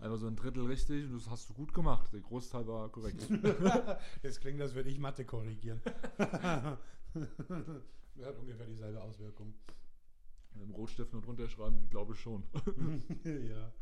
[0.00, 2.10] Einfach so ein Drittel richtig und das hast du gut gemacht.
[2.12, 3.28] Der Großteil war korrekt.
[4.22, 5.80] Jetzt klingt, als würde ich Mathe korrigieren.
[6.16, 6.28] Das
[8.26, 9.54] hat ungefähr dieselbe Auswirkung.
[10.54, 12.44] Mit dem Rotstift nur drunter schreiben, glaube ich schon.
[13.24, 13.72] ja.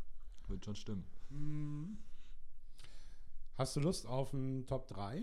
[0.47, 1.05] Wird schon stimmen.
[1.29, 1.97] Hm.
[3.55, 5.19] Hast du Lust auf einen Top 3?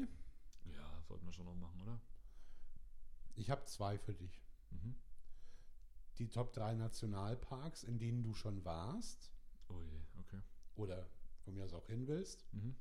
[0.64, 2.00] Ja, sollten wir schon noch machen, oder?
[3.34, 4.42] Ich habe zwei für dich.
[4.70, 4.94] Mhm.
[6.18, 9.30] Die Top 3 Nationalparks, in denen du schon warst
[9.68, 10.05] Oh je.
[10.76, 11.08] Oder
[11.44, 12.44] von mir aus auch hin willst.
[12.52, 12.76] Mhm.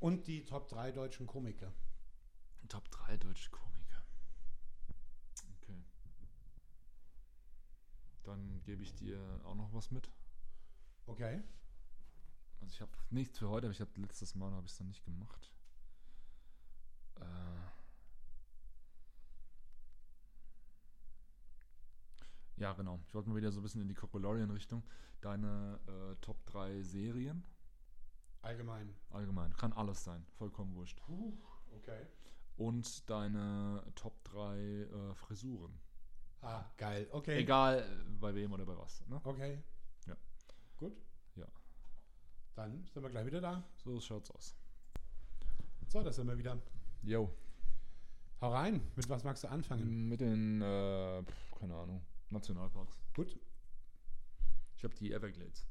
[0.00, 1.72] Und die Top 3 deutschen Komiker.
[2.68, 4.02] Top 3 deutsche Komiker.
[5.56, 5.82] Okay.
[8.22, 10.10] Dann gebe ich dir auch noch was mit.
[11.06, 11.42] Okay.
[12.60, 14.88] Also ich habe nichts für heute, aber ich habe letztes Mal habe ich es dann
[14.88, 15.52] nicht gemacht.
[17.20, 17.24] Äh,
[22.56, 23.00] ja, genau.
[23.08, 24.82] Ich wollte mal wieder so ein bisschen in die Cocolorian-Richtung.
[25.20, 27.44] Deine äh, Top 3 Serien
[28.42, 28.94] Allgemein.
[29.10, 29.56] allgemein.
[29.56, 30.24] Kann alles sein.
[30.38, 31.00] Vollkommen wurscht.
[31.06, 31.32] Puh,
[31.76, 32.06] okay.
[32.56, 35.72] Und deine Top 3 äh, Frisuren.
[36.42, 37.08] Ah, geil.
[37.10, 37.38] Okay.
[37.38, 39.04] Egal äh, bei wem oder bei was.
[39.08, 39.18] Ne?
[39.24, 39.62] Okay.
[40.06, 40.14] Ja.
[40.76, 40.94] Gut.
[41.36, 41.46] Ja.
[42.54, 43.64] Dann sind wir gleich wieder da.
[43.82, 44.54] So schaut's aus.
[45.88, 46.60] So, da sind wir wieder.
[47.02, 47.32] Yo.
[48.40, 48.80] Hau rein.
[48.94, 50.08] Mit was magst du anfangen?
[50.08, 51.22] Mit den, äh,
[51.58, 52.04] keine Ahnung,
[52.34, 53.00] Nationalparks.
[53.14, 53.38] Gut.
[54.76, 55.66] Ich habe die Everglades.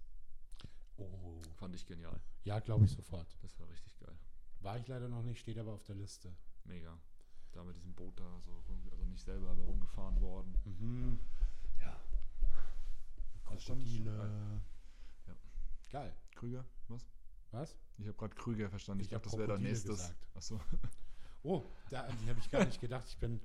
[0.97, 1.41] Oh.
[1.55, 2.19] Fand ich genial.
[2.43, 3.37] Ja, glaube ich sofort.
[3.41, 4.17] Das war richtig geil.
[4.61, 6.33] War ich leider noch nicht, steht aber auf der Liste.
[6.63, 6.97] Mega.
[7.51, 10.57] Da mit diesem Boot da so rum, also nicht selber, aber rumgefahren worden.
[10.65, 11.19] Mhm.
[11.81, 12.01] Ja.
[13.45, 14.61] Krokodile.
[15.27, 15.35] Ja.
[15.91, 16.15] Geil.
[16.31, 16.65] Krüger?
[16.87, 17.05] Was?
[17.51, 17.77] Was?
[17.97, 19.01] Ich habe gerade Krüger verstanden.
[19.01, 20.27] Ich, Ich dachte, das wäre gesagt.
[20.33, 20.59] Achso.
[21.43, 23.05] Oh, da an die habe ich gar nicht gedacht.
[23.09, 23.41] Ich bin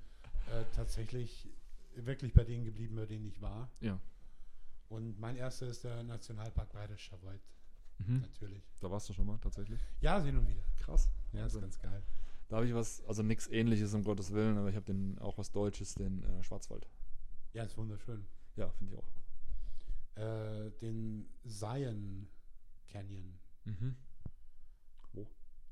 [0.53, 1.49] äh, tatsächlich
[2.07, 3.71] wirklich bei denen geblieben, bei denen ich war.
[3.81, 3.99] Ja.
[4.89, 7.43] Und mein erster ist der Nationalpark Bayerischer Wald,
[7.99, 8.21] Mhm.
[8.21, 8.63] natürlich.
[8.81, 9.81] Da warst du schon mal tatsächlich.
[10.01, 10.63] Ja, hin und wieder.
[10.79, 11.09] Krass.
[11.33, 11.61] Ja, ist Wahnsinn.
[11.63, 12.03] ganz geil.
[12.49, 15.37] Da habe ich was, also nichts ähnliches, um Gottes Willen, aber ich habe den auch
[15.37, 16.89] was Deutsches, den äh, Schwarzwald.
[17.53, 18.25] Ja, ist wunderschön.
[18.57, 19.09] Ja, finde ich auch.
[20.23, 22.29] Äh, den Zion
[22.87, 23.97] Canyon Mhm.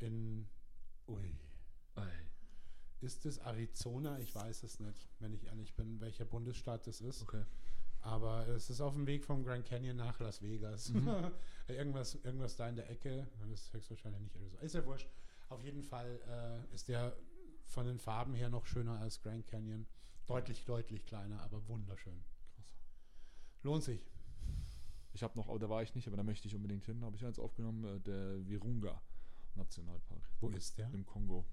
[0.01, 0.47] in.
[1.09, 1.35] Ui.
[1.95, 2.26] Ei.
[3.07, 4.18] Ist es Arizona?
[4.18, 7.22] Ich weiß es nicht, wenn ich ehrlich bin, welcher Bundesstaat das ist.
[7.22, 7.44] Okay.
[8.00, 10.88] Aber es ist auf dem Weg vom Grand Canyon nach Las Vegas.
[10.88, 11.30] Mhm.
[11.68, 13.28] irgendwas, irgendwas da in der Ecke.
[13.38, 14.61] Das ist höchstwahrscheinlich nicht Arizona.
[14.61, 15.09] Ist ja wurscht.
[15.50, 17.16] Auf jeden Fall äh, ist der
[17.66, 19.86] von den Farben her noch schöner als Grand Canyon.
[20.26, 22.24] Deutlich, deutlich kleiner, aber wunderschön.
[22.57, 22.66] Krass.
[23.62, 24.04] Lohnt sich.
[25.12, 27.04] Ich habe noch, aber da war ich nicht, aber da möchte ich unbedingt hin.
[27.04, 29.00] Habe ich eins aufgenommen, äh, der Virunga
[29.54, 30.28] Nationalpark.
[30.40, 30.90] Wo ist der?
[30.92, 31.46] Im Kongo.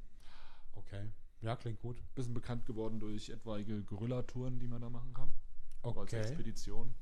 [0.73, 1.11] Okay.
[1.43, 2.01] Ja, klingt gut.
[2.15, 5.29] Bisschen bekannt geworden durch etwaige Gorilla-Touren, die man da machen kann.
[5.81, 6.21] Auch Als Okay.
[6.21, 6.95] Expedition.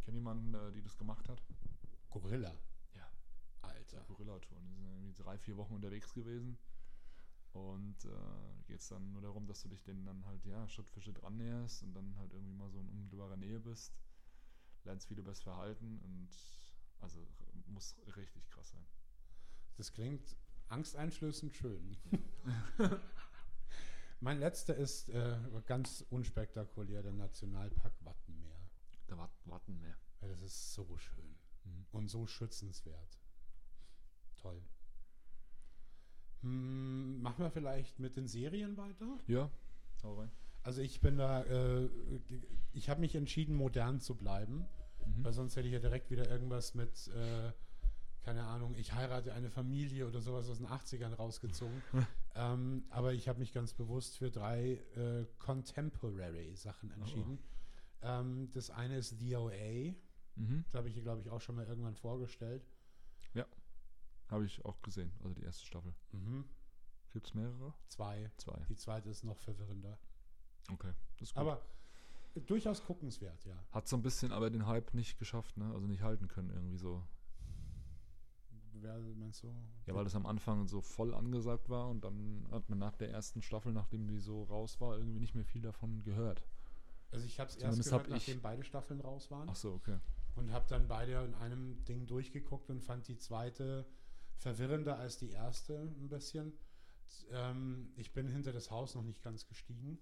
[0.00, 1.42] Kennt jemanden, äh, die das gemacht hat?
[2.08, 2.54] Gorilla.
[2.94, 3.10] Ja.
[3.60, 4.02] Alter.
[4.08, 4.66] Gorilla-Touren.
[4.66, 6.56] Die sind irgendwie drei, vier Wochen unterwegs gewesen.
[7.52, 10.88] Und äh, geht es dann nur darum, dass du dich denen dann halt, ja, Schritt
[10.88, 13.92] für Schritt annäherst und dann halt irgendwie mal so in unmittelbarer Nähe bist.
[14.84, 16.30] Lernst viel über das Verhalten und
[17.00, 17.26] also
[17.66, 18.86] muss richtig krass sein.
[19.76, 20.34] Das klingt
[20.68, 21.98] angsteinflößend schön.
[24.20, 28.60] mein letzter ist äh, ganz unspektakulär, der Nationalpark Wattenmeer.
[29.06, 29.96] Da war warten mehr.
[30.20, 31.86] Ja, das ist so schön Mhm.
[31.92, 33.18] und so schützenswert.
[34.36, 34.62] Toll.
[36.42, 39.18] Hm, machen wir vielleicht mit den Serien weiter?
[39.26, 39.50] Ja,
[40.02, 40.30] hau rein.
[40.62, 41.88] Also ich bin da, äh,
[42.72, 44.66] ich habe mich entschieden, modern zu bleiben,
[45.06, 45.24] Mhm.
[45.24, 47.52] weil sonst hätte ich ja direkt wieder irgendwas mit, äh,
[48.22, 51.82] keine Ahnung, ich heirate eine Familie oder sowas aus den 80ern rausgezogen.
[52.34, 57.38] ähm, aber ich habe mich ganz bewusst für drei äh, Contemporary Sachen entschieden.
[58.02, 59.94] Ähm, das eine ist DOA,
[60.36, 60.64] Mhm.
[60.70, 62.66] da habe ich hier, glaube ich, auch schon mal irgendwann vorgestellt.
[64.28, 65.92] Habe ich auch gesehen, also die erste Staffel.
[66.12, 66.44] Mhm.
[67.12, 67.74] Gibt es mehrere?
[67.88, 68.30] Zwei.
[68.36, 68.56] Zwei.
[68.68, 69.98] Die zweite ist noch verwirrender.
[70.72, 71.40] Okay, das ist gut.
[71.40, 71.60] Aber
[72.46, 73.56] durchaus guckenswert, ja.
[73.72, 75.72] Hat so ein bisschen aber den Hype nicht geschafft, ne?
[75.74, 77.02] Also nicht halten können irgendwie so.
[78.82, 79.48] Wer meinst du?
[79.86, 83.10] Ja, weil das am Anfang so voll angesagt war und dann hat man nach der
[83.10, 86.44] ersten Staffel, nachdem die so raus war, irgendwie nicht mehr viel davon gehört.
[87.10, 89.98] Also ich habe es erst gehört, hab nachdem beide Staffeln raus waren Ach so, okay.
[90.36, 93.86] und habe dann beide in einem Ding durchgeguckt und fand die zweite
[94.36, 96.52] verwirrender als die erste ein bisschen.
[97.30, 99.98] Ähm, ich bin hinter das Haus noch nicht ganz gestiegen.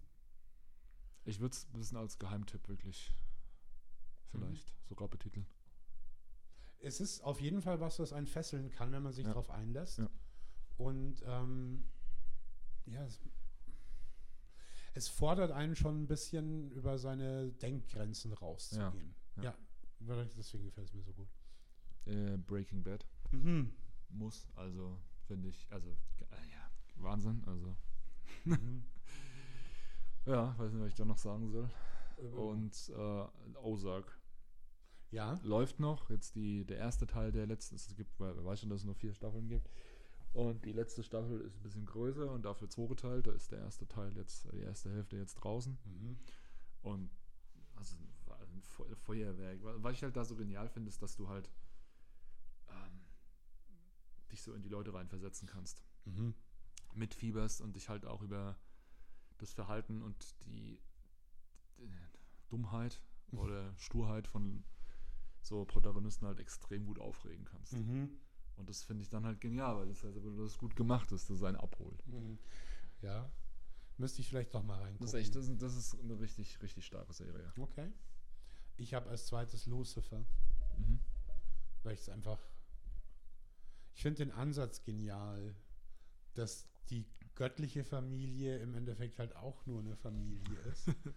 [1.25, 3.15] Ich würde es ein bisschen als Geheimtipp wirklich
[4.31, 5.47] vielleicht sogar betiteln.
[6.81, 9.31] Es ist auf jeden Fall was, was einen fesseln kann, wenn man sich Ja.
[9.33, 9.99] darauf einlässt.
[9.99, 10.09] Ja.
[10.77, 11.85] Und ähm,
[12.87, 13.21] ja, es,
[14.95, 19.15] es fordert einen schon ein bisschen über seine Denkgrenzen rauszugehen.
[19.37, 19.43] Ja.
[19.45, 21.29] Ja, deswegen gefällt es mir so gut.
[22.07, 23.73] Äh, Breaking Bad Mhm.
[24.09, 25.91] muss, also finde ich, also
[26.31, 27.77] äh, ja, Wahnsinn, also
[28.45, 28.85] Mhm.
[30.27, 31.69] ja, weiß nicht, was ich da noch sagen soll.
[32.17, 34.18] Und Und äh, Ozark
[35.11, 38.61] ja, läuft noch, jetzt die, der erste Teil der letzten, es gibt, weil wer weiß
[38.61, 39.71] schon, dass es nur vier Staffeln gibt.
[40.35, 43.27] Und die letzte Staffel ist ein bisschen größer und dafür zweigeteilt.
[43.27, 45.79] Da ist der erste Teil jetzt, die erste Hälfte jetzt draußen.
[45.85, 46.19] mhm.
[46.83, 47.11] Und
[47.77, 49.63] also ein Fe- Feuerwerk.
[49.63, 51.51] Wa- Was ich halt da so genial finde, ist, dass du halt
[52.69, 53.01] ähm,
[54.31, 55.83] dich so in die Leute reinversetzen kannst.
[56.05, 56.35] Mhm.
[56.95, 58.59] Mitfieberst und dich halt auch über
[59.39, 60.79] das Verhalten und die
[62.49, 63.01] Dummheit
[63.33, 64.65] oder Sturheit von
[65.43, 67.75] so Protagonisten halt extrem gut aufregen kannst.
[67.75, 68.11] Mhm.
[68.57, 71.31] Und das finde ich dann halt genial, weil das, also, weil das gut gemacht ist,
[71.31, 72.05] dass es einen abholt.
[72.07, 72.39] Mhm.
[73.03, 73.31] Ja,
[73.97, 75.07] müsste ich vielleicht doch mal reingucken.
[75.07, 77.53] Das ist echt, das ist, das ist eine richtig, richtig starke Serie.
[77.59, 77.93] Okay.
[78.77, 80.25] Ich habe als zweites Lucifer.
[80.77, 81.01] Mhm.
[81.83, 82.39] weil ich es einfach.
[83.95, 85.57] Ich finde den Ansatz genial,
[86.35, 90.89] dass die göttliche Familie im Endeffekt halt auch nur eine Familie ist,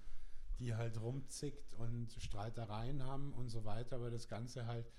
[0.59, 4.91] die halt rumzickt und Streitereien haben und so weiter, aber das Ganze halt,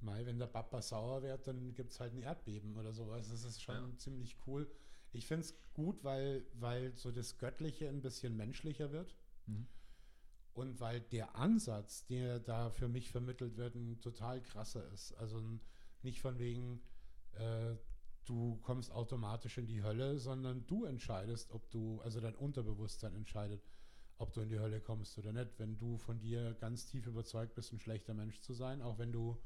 [0.00, 3.30] mal, wenn der Papa sauer wird, dann gibt es halt ein Erdbeben oder sowas.
[3.30, 3.96] Das ist schon Ja.
[3.96, 4.70] ziemlich cool.
[5.12, 9.16] Ich finde es gut, weil, weil so das Göttliche ein bisschen menschlicher wird.
[9.46, 9.66] Mhm.
[10.52, 15.12] Und weil der Ansatz, der da für mich vermittelt wird, ein total krasser ist.
[15.14, 15.42] Also
[16.02, 16.80] nicht von wegen,
[17.32, 17.74] äh,
[18.24, 23.62] du kommst automatisch in die Hölle, sondern du entscheidest, ob du, also dein Unterbewusstsein entscheidet,
[24.18, 25.58] ob du in die Hölle kommst oder nicht.
[25.58, 29.12] Wenn du von dir ganz tief überzeugt bist, ein schlechter Mensch zu sein, auch wenn
[29.12, 29.40] du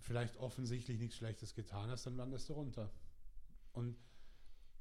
[0.00, 2.92] vielleicht offensichtlich nichts Schlechtes getan hast, dann wanderst du runter.
[3.72, 3.96] Und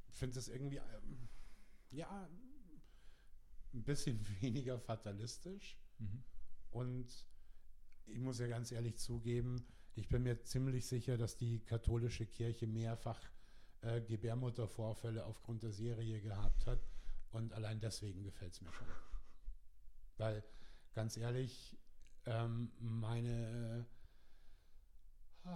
[0.08, 1.28] ich finde das irgendwie, ähm,
[1.92, 2.30] ja,
[3.74, 5.78] ein bisschen weniger fatalistisch.
[5.98, 6.24] Mhm.
[6.72, 7.26] Und
[8.06, 9.66] ich muss ja ganz ehrlich zugeben,
[9.96, 13.20] ich bin mir ziemlich sicher, dass die katholische Kirche mehrfach
[13.82, 16.80] äh, Gebärmuttervorfälle aufgrund der Serie gehabt hat.
[17.34, 18.88] Und allein deswegen gefällt es mir schon.
[20.18, 20.44] Weil,
[20.94, 21.78] ganz ehrlich,
[22.26, 23.88] ähm, meine,
[25.44, 25.50] äh,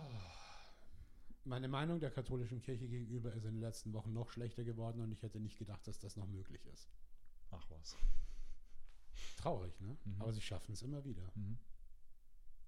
[1.43, 5.11] meine Meinung der katholischen Kirche gegenüber ist in den letzten Wochen noch schlechter geworden und
[5.11, 6.89] ich hätte nicht gedacht, dass das noch möglich ist.
[7.51, 7.95] Ach was.
[9.37, 9.95] Traurig, ne?
[10.03, 10.21] Mhm.
[10.21, 11.31] Aber sie schaffen es immer wieder.
[11.35, 11.59] Mhm.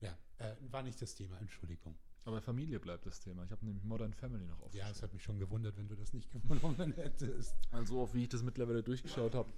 [0.01, 1.97] Ja, äh, war nicht das Thema, Entschuldigung.
[2.25, 3.43] Aber Familie bleibt das Thema.
[3.43, 4.91] Ich habe nämlich Modern Family noch Ja, aufgeschrieben.
[4.91, 7.55] es hat mich schon gewundert, wenn du das nicht gefunden hättest.
[7.71, 9.49] also, auch wie ich das mittlerweile durchgeschaut habe,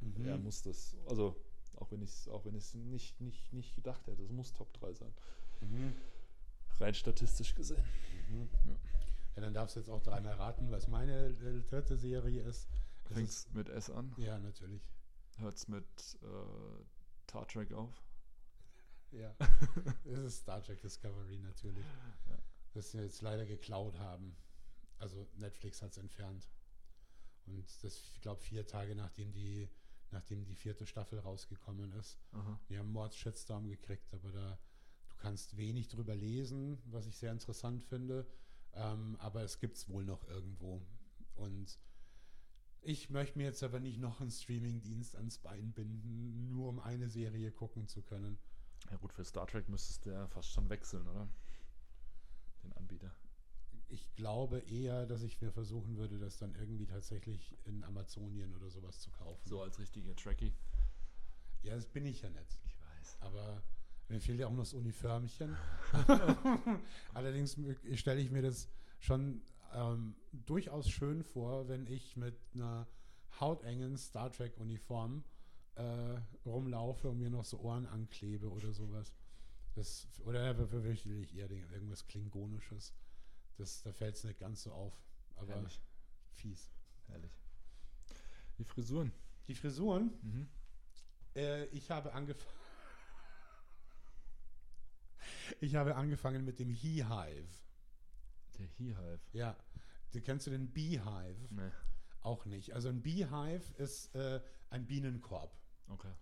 [0.00, 0.26] Mhm.
[0.26, 1.34] ja, muss das, also
[1.76, 4.70] auch wenn ich es auch wenn ich's nicht, nicht, nicht gedacht hätte, es muss Top
[4.74, 5.12] 3 sein.
[5.62, 5.94] Mhm.
[6.80, 7.82] Rein statistisch gesehen.
[8.28, 8.48] Mhm.
[8.66, 8.76] Ja.
[9.36, 12.68] Ja, dann darfst du jetzt auch dreimal raten, was meine äh, dritte Serie ist.
[13.16, 14.82] Ist mit S an, ja, natürlich.
[15.38, 15.84] hört es mit
[16.22, 17.90] äh, Star Trek auf.
[19.14, 19.34] Ja.
[20.04, 21.84] es ist Star Trek Discovery natürlich.
[22.28, 22.38] Ja.
[22.72, 24.36] Das sie jetzt leider geklaut haben.
[24.98, 26.48] Also Netflix hat es entfernt.
[27.46, 29.68] Und das, ich glaube, vier Tage nachdem die,
[30.10, 32.18] nachdem die vierte Staffel rausgekommen ist.
[32.32, 32.58] Aha.
[32.68, 34.58] Wir haben Mords-Shitstorm gekriegt, aber da
[35.08, 38.26] du kannst wenig drüber lesen, was ich sehr interessant finde.
[38.72, 40.82] Ähm, aber es gibt es wohl noch irgendwo.
[41.34, 41.78] Und
[42.80, 47.08] ich möchte mir jetzt aber nicht noch einen Streaming-Dienst ans Bein binden, nur um eine
[47.08, 48.38] Serie gucken zu können.
[48.90, 51.28] Ja gut, für Star Trek müsstest du ja fast schon wechseln, oder?
[52.62, 53.10] Den Anbieter.
[53.88, 58.70] Ich glaube eher, dass ich mir versuchen würde, das dann irgendwie tatsächlich in Amazonien oder
[58.70, 59.40] sowas zu kaufen.
[59.46, 60.54] So als richtiger Trekkie.
[61.62, 62.58] Ja, das bin ich ja nicht.
[62.64, 63.18] Ich weiß.
[63.20, 63.62] Aber
[64.08, 65.56] mir fehlt ja auch noch das Uniformchen.
[67.14, 67.58] Allerdings
[67.94, 68.68] stelle ich mir das
[68.98, 69.42] schon
[69.74, 72.86] ähm, durchaus schön vor, wenn ich mit einer
[73.40, 75.24] hautengen Star Trek-Uniform
[75.76, 79.12] äh, rumlaufe und mir noch so Ohren anklebe oder sowas.
[79.74, 82.94] Das, oder wirklich eher den- irgendwas Klingonisches.
[83.56, 84.92] Das, da fällt es nicht ganz so auf.
[85.36, 85.80] Aber Herrlich.
[86.32, 86.70] fies.
[87.08, 87.32] Herrlich.
[88.58, 89.12] Die Frisuren.
[89.48, 90.48] Die Frisuren, Mhm.
[91.36, 92.54] Äh, ich habe angefangen.
[95.60, 97.48] Ich habe angefangen mit dem He-Hive.
[98.58, 99.20] Der Heehive.
[99.32, 99.56] Ja.
[100.12, 101.36] Du kennst du den Beehive?
[101.50, 101.70] Nee.
[102.20, 102.72] Auch nicht.
[102.72, 105.54] Also ein Beehive ist äh, ein Bienenkorb.
[105.88, 106.12] Okay.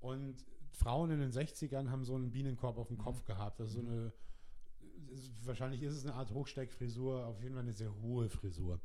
[0.00, 3.02] Und Frauen in den 60ern haben so einen Bienenkorb auf dem Mhm.
[3.02, 3.60] Kopf gehabt.
[3.60, 3.88] Also so Mhm.
[3.92, 4.12] eine,
[5.44, 8.80] wahrscheinlich ist es eine Art Hochsteckfrisur, auf jeden Fall eine sehr hohe Frisur.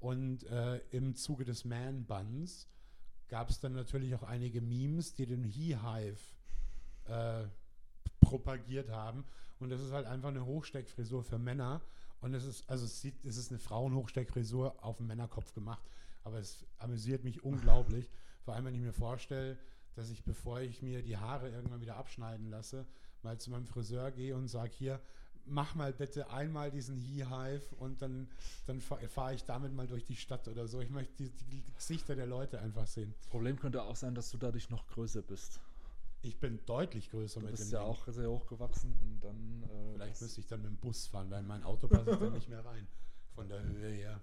[0.00, 2.68] Und äh, im Zuge des Man-Buns
[3.28, 6.20] gab es dann natürlich auch einige Memes, die den He-Hive
[7.06, 7.44] äh,
[8.20, 9.24] propagiert haben.
[9.58, 11.80] Und das ist halt einfach eine Hochsteckfrisur für Männer.
[12.20, 15.82] Und es ist, also es sieht, es ist eine Frauenhochsteckfrisur auf dem Männerkopf gemacht.
[16.24, 18.08] Aber es amüsiert mich unglaublich.
[18.48, 19.58] Vor allem, wenn ich mir vorstelle,
[19.94, 22.86] dass ich, bevor ich mir die Haare irgendwann wieder abschneiden lasse,
[23.22, 25.00] mal zu meinem Friseur gehe und sage, hier,
[25.44, 28.26] mach mal bitte einmal diesen He-Hive und dann,
[28.64, 30.80] dann fahre fahr ich damit mal durch die Stadt oder so.
[30.80, 33.12] Ich möchte die, die Gesichter der Leute einfach sehen.
[33.18, 35.60] Das Problem könnte auch sein, dass du dadurch noch größer bist.
[36.22, 37.88] Ich bin deutlich größer Du mit bist dem ja Ding.
[37.90, 39.62] auch sehr hochgewachsen und dann.
[39.64, 42.18] Äh, Vielleicht müsste ich dann mit dem Bus fahren, weil in mein Auto passe ich
[42.18, 42.88] dann nicht mehr rein.
[43.34, 44.22] Von der Höhe her.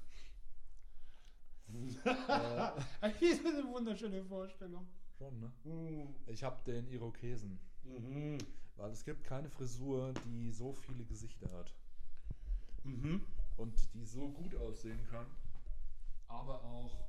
[1.68, 1.92] Äh,
[3.02, 4.88] Das ist eine wunderschöne Vorstellung.
[5.18, 5.52] schon, ne?
[6.28, 7.60] Ich habe den Irokesen.
[7.84, 8.38] Mhm.
[8.78, 11.74] Weil es gibt keine Frisur, die so viele Gesichter hat.
[12.84, 13.22] Mhm.
[13.58, 15.26] Und die so gut aussehen kann,
[16.28, 17.08] aber auch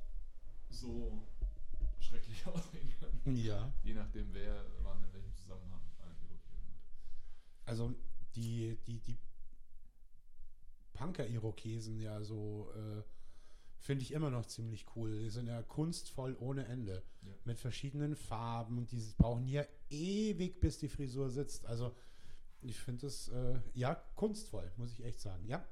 [0.69, 1.27] so
[1.99, 3.35] schrecklich aussehen kann.
[3.35, 3.71] Ja.
[3.83, 6.79] Je nachdem, wer wann in welchem Zusammenhang einen Irokesen hat.
[7.65, 7.93] Also
[8.35, 9.17] die, die, die
[10.93, 13.03] Punker-Irokesen ja so äh,
[13.79, 15.19] finde ich immer noch ziemlich cool.
[15.19, 17.03] Die sind ja kunstvoll ohne Ende.
[17.21, 17.29] Ja.
[17.45, 21.65] Mit verschiedenen Farben und die brauchen ja ewig, bis die Frisur sitzt.
[21.65, 21.95] Also
[22.61, 25.45] ich finde das äh, ja kunstvoll, muss ich echt sagen.
[25.47, 25.65] Ja.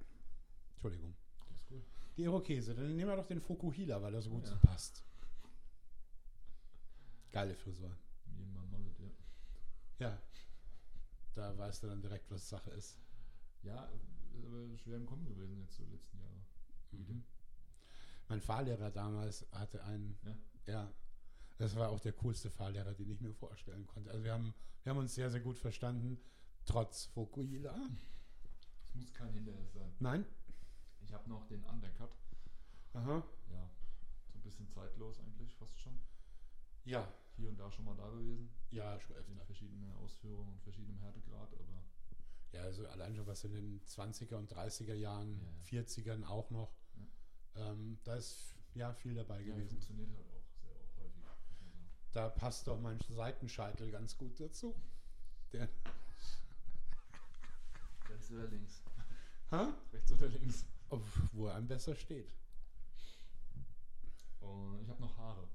[0.73, 1.13] Entschuldigung.
[1.49, 1.81] Das ist cool.
[2.17, 4.55] Die Irokese, dann nehmen wir doch den Fukuhila, weil er so gut Ja.
[4.57, 5.03] passt.
[7.31, 7.91] Geile Frisur.
[9.99, 10.17] Ja.
[11.33, 12.97] Da weißt du dann direkt, was Sache ist.
[13.63, 13.89] Ja,
[14.37, 16.45] ist aber schwer im Kommen gewesen jetzt so die letzten Jahre.
[16.91, 17.23] Mhm.
[18.27, 20.73] Mein Fahrlehrer damals hatte einen, Ja.
[20.73, 20.93] ja,
[21.57, 24.09] das war auch der coolste Fahrlehrer, den ich mir vorstellen konnte.
[24.11, 24.53] Also wir haben,
[24.83, 26.19] wir haben uns sehr, sehr gut verstanden,
[26.65, 27.75] trotz Fukuhila.
[28.87, 29.93] Es muss kein Hindernis sein.
[29.99, 30.25] Nein?
[31.01, 32.15] Ich habe noch den Undercut.
[32.93, 33.23] Aha.
[33.51, 33.69] Ja,
[34.31, 35.99] so ein bisschen zeitlos eigentlich, fast schon.
[36.85, 37.07] Ja.
[37.35, 38.49] Hier und da schon mal da gewesen.
[38.71, 39.45] Ja, schon In öfter.
[39.45, 41.83] verschiedenen Ausführungen und verschiedenem Härtegrad, aber
[42.53, 46.71] Ja, also allein schon was in den 20er und 30er Jahren, Ja, 40ern auch noch.
[47.55, 49.69] Ähm, da ist ja viel dabei ja, gewesen.
[49.69, 51.23] funktioniert halt auch sehr häufig.
[51.23, 51.89] man sagen.
[52.11, 54.75] Da passt doch mein Seitenscheitel ganz gut dazu.
[55.53, 55.69] Der,
[58.09, 58.83] Rechts oder links?
[59.51, 59.73] ha?
[59.93, 60.65] Rechts oder links?
[60.89, 61.01] Auf,
[61.33, 62.31] wo er einem besser steht.
[64.39, 65.47] Und ich habe noch Haare.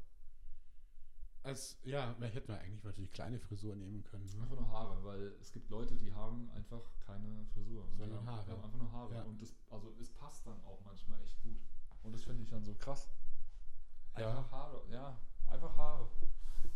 [1.43, 4.27] Als, ja, da hätten wir eigentlich natürlich kleine Frisur nehmen können.
[4.37, 4.43] Ne?
[4.43, 7.87] Einfach nur Haare, weil es gibt Leute, die haben einfach keine Frisur.
[7.97, 8.45] Sondern die haben, Haare.
[8.45, 9.15] die haben einfach nur Haare.
[9.15, 9.23] Ja.
[9.23, 11.61] Und das, also es passt dann auch manchmal echt gut.
[12.03, 13.09] Und das finde ich dann so krass.
[14.19, 14.29] Ja.
[14.31, 15.19] Einfach Haare, ja,
[15.51, 16.09] einfach Haare.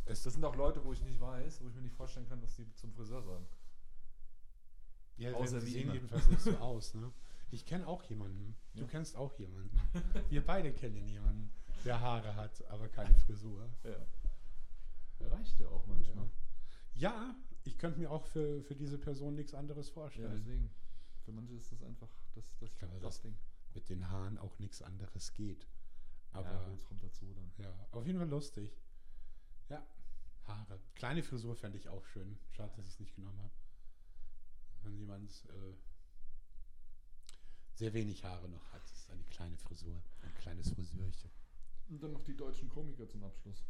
[0.07, 2.43] Es, Das sind auch Leute, wo ich nicht weiß, wo ich mir nicht vorstellen kann,
[2.43, 3.47] was die zum Friseur sagen.
[5.17, 6.95] ja, außer sie wie sehen jedenfalls nicht so aus.
[6.95, 7.11] Ne?
[7.51, 8.57] Ich kenne auch jemanden.
[8.75, 8.89] Du Ja.
[8.89, 9.79] kennst auch jemanden.
[10.29, 11.51] Wir beide kennen jemanden,
[11.85, 13.69] der Haare hat, aber keine Frisur.
[13.85, 13.97] Ja.
[15.29, 16.29] Reicht ja auch manchmal.
[16.95, 20.33] Ja, ich könnte mir auch für, für diese Person nichts anderes Ja, vorstellen.
[20.37, 20.71] deswegen.
[21.25, 23.37] Für manche ist das einfach das, das, glaube, das das- Ding.
[23.75, 25.67] Mit den Haaren auch nichts anderes geht.
[26.33, 27.53] Aber ja, gut, es kommt dazu dann.
[27.59, 28.77] Ja, auf jeden Fall lustig.
[29.69, 29.85] Ja,
[30.45, 30.81] Haare.
[30.95, 32.39] Kleine Frisur fände ich auch schön.
[32.53, 33.55] Schade, dass ich es nicht genommen habe.
[34.83, 35.75] Wenn jemand äh,
[37.75, 40.03] sehr wenig Haare noch hat, ist eine kleine Frisur.
[40.23, 41.31] Ein kleines Friseurchen.
[41.89, 43.65] Und dann noch die deutschen Komiker zum Abschluss.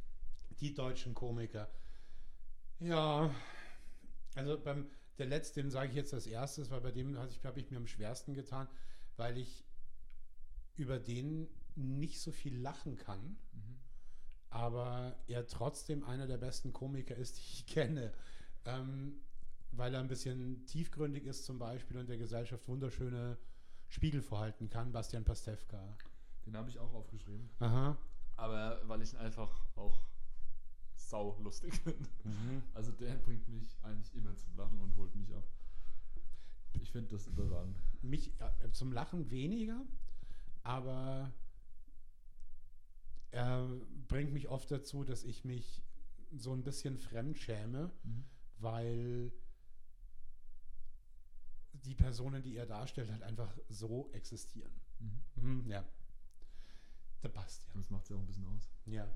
[0.60, 1.70] Die deutschen Komiker.
[2.80, 3.34] Ja,
[4.34, 7.44] also beim der letzte, den sage ich jetzt als erstes, weil bei dem habe ich,
[7.44, 8.68] habe ich mir am schwersten getan,
[9.16, 9.64] weil ich
[10.76, 13.36] über den nicht so viel lachen kann.
[13.52, 13.78] Mhm.
[14.50, 18.12] aber er trotzdem einer der besten Komiker ist, die ich kenne.
[18.64, 19.20] Ähm,
[19.72, 23.36] weil er ein bisschen tiefgründig ist zum Beispiel und der Gesellschaft wunderschöne
[23.88, 24.92] Spiegel vorhalten kann.
[24.92, 25.96] Bastian Pastewka.
[26.46, 27.50] Den habe ich auch aufgeschrieben.
[27.58, 27.96] Aha.
[28.36, 30.00] Aber weil ich ihn einfach auch
[30.94, 32.08] sau lustig finde.
[32.24, 32.62] Mhm.
[32.72, 35.44] Also der bringt mich eigentlich immer zum Lachen und holt mich ab.
[36.74, 37.76] Ich finde das überragend.
[38.02, 39.84] Mich äh, zum Lachen weniger,
[40.64, 41.32] aber
[43.30, 43.68] er
[44.08, 45.82] bringt mich oft dazu, dass ich mich
[46.32, 47.92] so ein bisschen fremd schäme,
[48.58, 49.32] weil
[51.72, 54.72] die Personen, die er darstellt, halt einfach so existieren.
[54.98, 55.22] Mhm.
[55.36, 55.84] Mhm, ja.
[57.22, 57.76] Der Bastian.
[57.76, 58.70] Das macht es ja auch ein bisschen aus.
[58.86, 59.06] Ja.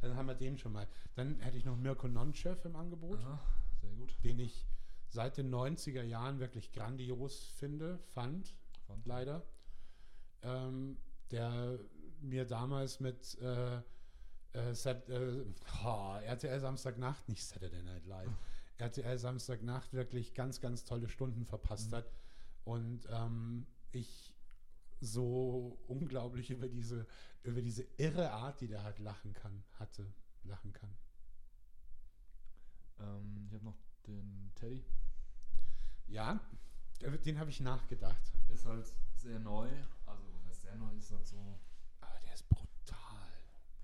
[0.00, 0.88] Dann haben wir den schon mal.
[1.14, 3.40] Dann hätte ich noch Mirko Nonchev im Angebot, Aha,
[3.80, 4.16] sehr gut.
[4.24, 4.66] den ich
[5.08, 8.54] seit den 90er Jahren wirklich grandios finde, fand.
[8.86, 9.06] Fand.
[9.06, 9.46] leider.
[10.42, 10.98] Ähm,
[11.30, 11.78] der
[12.20, 13.76] mir damals mit äh,
[14.52, 15.44] äh, Sat äh,
[15.84, 18.30] oh, RTL Samstagnacht, nicht Saturday Night Live,
[18.78, 21.96] RTL Samstagnacht wirklich ganz, ganz tolle Stunden verpasst Mhm.
[21.96, 22.10] hat.
[22.64, 24.34] Und ähm, ich
[25.00, 27.06] so unglaublich über diese,
[27.42, 30.06] über diese irre Art, die der halt lachen kann, hatte,
[30.44, 30.94] lachen kann.
[33.00, 33.76] Ähm, ich habe noch
[34.06, 34.84] den Teddy.
[36.06, 36.40] Ja,
[37.00, 38.32] den habe ich nachgedacht.
[38.48, 38.86] Ist halt
[39.16, 39.68] sehr neu.
[40.76, 40.92] Neu?
[40.96, 41.58] Ist halt so
[42.00, 43.28] Aber der ist brutal.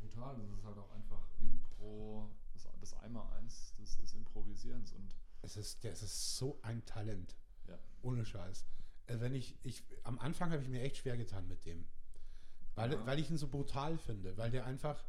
[0.01, 0.37] brutal.
[0.37, 4.93] Das ist halt auch einfach Impro, das, das Einmal-Eins des, des Improvisierens.
[4.93, 7.37] Und Es ist, der ist so ein Talent.
[7.67, 7.79] Ja.
[8.03, 8.65] Ohne Scheiß.
[9.07, 11.87] Äh, Wenn ich, ich, am Anfang habe ich mir echt schwer getan mit dem.
[12.75, 13.07] Weil, Ja.
[13.07, 14.37] weil ich ihn so brutal finde.
[14.37, 15.05] Weil der einfach,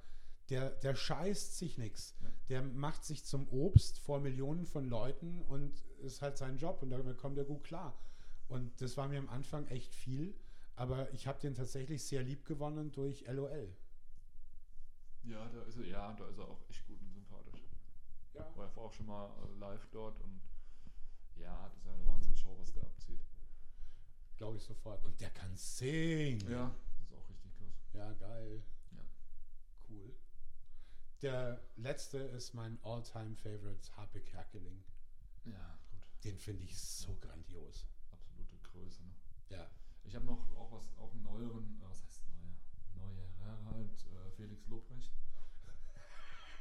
[0.49, 2.15] der, der scheißt sich nichts.
[2.21, 2.29] Ja.
[2.49, 6.89] Der macht sich zum Obst vor Millionen von Leuten und ist halt sein Job und
[6.89, 7.97] damit kommt er gut klar.
[8.47, 10.33] Und das war mir am Anfang echt viel.
[10.79, 13.75] Aber ich habe den tatsächlich sehr lieb gewonnen durch LOL.
[15.23, 17.67] ja, da ist er, ja, da ist er auch echt gut und sympathisch.
[18.33, 18.49] Ja.
[18.55, 20.39] War auch schon mal äh, live dort und
[21.35, 23.19] ja, das ist ja eine Wahnsinnsshow, was der abzieht.
[24.37, 25.03] Glaube ich sofort.
[25.03, 26.49] Und der kann singen.
[26.49, 27.73] Ja, das ist auch richtig krass.
[27.91, 28.63] Ja, geil.
[28.91, 29.03] Ja.
[29.89, 30.15] Cool.
[31.21, 34.81] Der letzte ist mein all-time favorite, Harpe Kerkeling.
[35.43, 36.23] Ja, gut.
[36.23, 37.85] Den finde ich so grandios.
[38.11, 39.13] Absolute Größe, ne?
[39.49, 39.69] Ja.
[40.03, 42.23] Ich habe noch auch was, auch einen neueren, äh, was heißt
[42.95, 43.29] neuer?
[43.39, 45.11] Neuer halt, äh, Felix Lobrecht.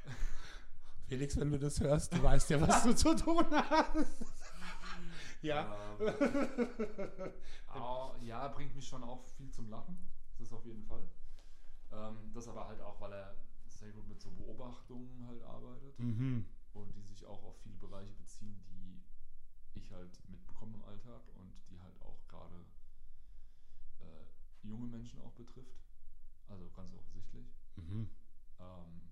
[1.06, 4.06] Felix, wenn du das hörst, du weißt ja, was du zu tun hast.
[5.42, 5.74] ja.
[6.00, 7.32] Ähm,
[7.68, 9.98] au- ja, bringt mich schon auch viel zum Lachen.
[10.36, 11.08] Das ist auf jeden Fall.
[11.90, 13.34] Ähm, das aber halt auch, weil er
[13.66, 16.44] sehr gut mit so Beobachtungen halt arbeitet mhm.
[16.72, 19.00] und die sich auch auf viele Bereiche beziehen, die
[19.78, 22.64] ich halt mitbekomme im Alltag und die halt auch gerade
[24.00, 25.80] äh, junge Menschen auch betrifft.
[26.48, 27.46] Also ganz offensichtlich.
[27.76, 28.08] Mhm.
[28.58, 29.08] Ähm,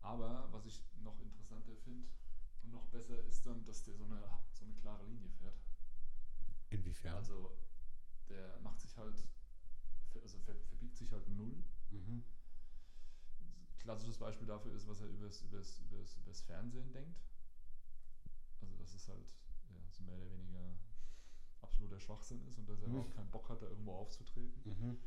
[0.00, 2.04] aber was ich noch interessanter finde
[2.62, 5.54] und noch besser ist dann, dass der so eine, so eine klare Linie fährt.
[6.70, 7.14] Inwiefern?
[7.14, 7.50] Also
[8.28, 9.16] der macht sich halt,
[10.22, 11.64] also ver, verbiegt sich halt null.
[11.90, 12.22] mhm.
[13.78, 17.18] Klassisches Beispiel dafür ist, was er übers, übers, übers, übers Fernsehen denkt.
[18.60, 19.34] Also dass es halt
[19.70, 20.67] ja, so mehr oder weniger
[21.78, 22.94] absoluter Schwachsinn ist und dass er Mhm.
[22.94, 24.60] überhaupt keinen Bock hat, da irgendwo aufzutreten.
[24.64, 24.98] Mhm.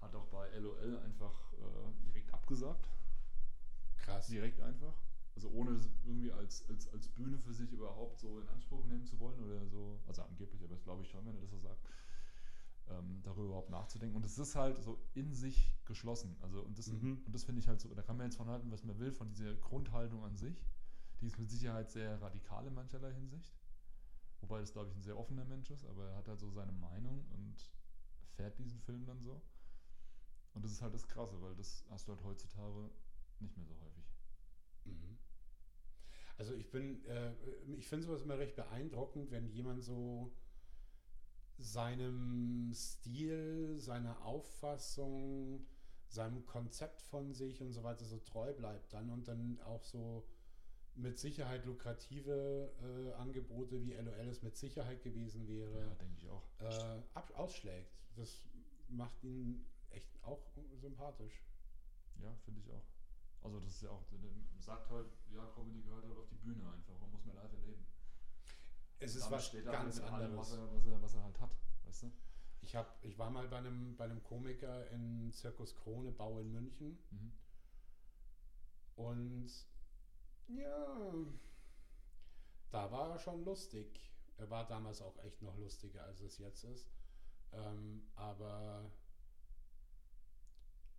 [0.00, 2.88] Hat auch bei LOL einfach äh, direkt abgesagt.
[3.98, 4.26] Krass.
[4.28, 4.94] Direkt einfach.
[5.34, 9.04] Also ohne es irgendwie als, als, als Bühne für sich überhaupt so in Anspruch nehmen
[9.04, 10.00] zu wollen oder so.
[10.06, 11.86] Also angeblich, aber das glaube ich schon, wenn er das so sagt.
[12.88, 14.16] Ähm, darüber überhaupt nachzudenken.
[14.16, 16.36] Und es ist halt so in sich geschlossen.
[16.40, 17.20] Also und das, Mhm.
[17.26, 19.12] und das finde ich halt so, da kann man jetzt von halten, was man will,
[19.12, 20.64] von dieser Grundhaltung an sich.
[21.20, 23.52] Die ist mit Sicherheit sehr radikal in mancherlei Hinsicht.
[24.40, 26.72] Wobei das, glaube ich, ein sehr offener Mensch ist, aber er hat halt so seine
[26.72, 27.56] Meinung und
[28.34, 29.40] fährt diesen Film dann so.
[30.54, 32.90] Und das ist halt das Krasse, weil das hast du halt heutzutage
[33.40, 34.04] nicht mehr so häufig.
[34.84, 35.18] Mhm.
[36.38, 37.32] Also ich bin, äh,
[37.78, 40.32] ich finde sowas immer recht beeindruckend, wenn jemand so
[41.58, 45.66] seinem Stil, seiner Auffassung,
[46.08, 50.26] seinem Konzept von sich und so weiter so treu bleibt dann und dann auch so
[50.96, 56.28] mit Sicherheit lukrative äh, Angebote wie LOL es mit Sicherheit gewesen wäre, Ja, denke ich
[56.28, 56.42] auch.
[56.60, 57.92] äh, ab, ausschlägt.
[58.16, 58.42] Das
[58.88, 60.42] macht ihn echt auch
[60.80, 61.42] sympathisch.
[62.22, 62.84] Ja, finde ich auch.
[63.42, 64.04] Also das ist ja auch,
[64.58, 66.98] sagt halt, ja, Comedy gehört halt auf die Bühne einfach.
[67.00, 67.86] Man muss mehr live erleben.
[68.98, 70.36] Es ist was halt ganz anderes.
[70.36, 72.12] Was er, was, er, was er halt hat, weißt du?
[72.62, 76.50] Ich, hab, ich war mal bei einem, bei einem Komiker in Zirkus Krone Bau in
[76.52, 77.32] München Mhm.
[78.96, 79.50] und
[80.48, 81.12] ja,
[82.70, 84.00] da war er schon lustig.
[84.38, 86.90] Er war damals auch echt noch lustiger, als es jetzt ist.
[87.52, 88.90] Ähm, aber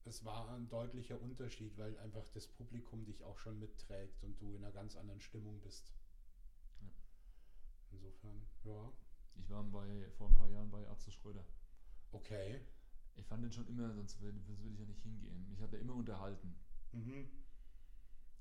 [0.05, 4.55] es war ein deutlicher Unterschied, weil einfach das Publikum dich auch schon mitträgt und du
[4.55, 5.93] in einer ganz anderen Stimmung bist.
[6.81, 6.87] Ja.
[7.91, 8.91] Insofern, ja,
[9.35, 11.45] Ich war bei, vor ein paar Jahren bei Atze Schröder.
[12.11, 12.61] okay.
[13.15, 15.47] Ich fand den schon immer, sonst würde, sonst würde ich ja nicht hingehen.
[15.49, 16.55] Mich hat er immer unterhalten.
[16.91, 17.27] Mhm.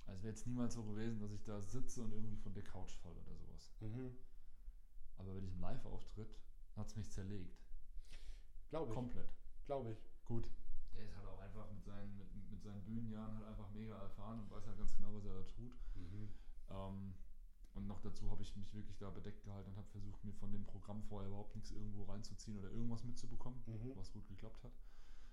[0.07, 2.95] Also wäre jetzt niemals so gewesen, dass ich da sitze und irgendwie von der Couch
[3.03, 3.75] falle oder sowas.
[3.81, 4.17] Mhm.
[5.19, 6.39] Aber bei diesem Live-Auftritt
[6.77, 7.65] hat es mich zerlegt.
[8.71, 8.95] Glaube ich.
[8.95, 9.35] Komplett.
[9.65, 9.99] Glaube ich.
[10.25, 10.49] Gut.
[10.95, 14.41] Der ist halt auch einfach mit seinen, mit, mit seinen Bühnenjahren halt einfach mega erfahren
[14.41, 15.73] und weiß halt ganz genau, was er da tut.
[15.95, 16.29] Mhm.
[16.69, 17.15] Ähm,
[17.75, 20.51] und noch dazu habe ich mich wirklich da bedeckt gehalten und habe versucht, mir von
[20.53, 23.97] dem Programm vorher überhaupt nichts irgendwo reinzuziehen oder irgendwas mitzubekommen, Mhm.
[23.97, 24.73] was gut geklappt hat.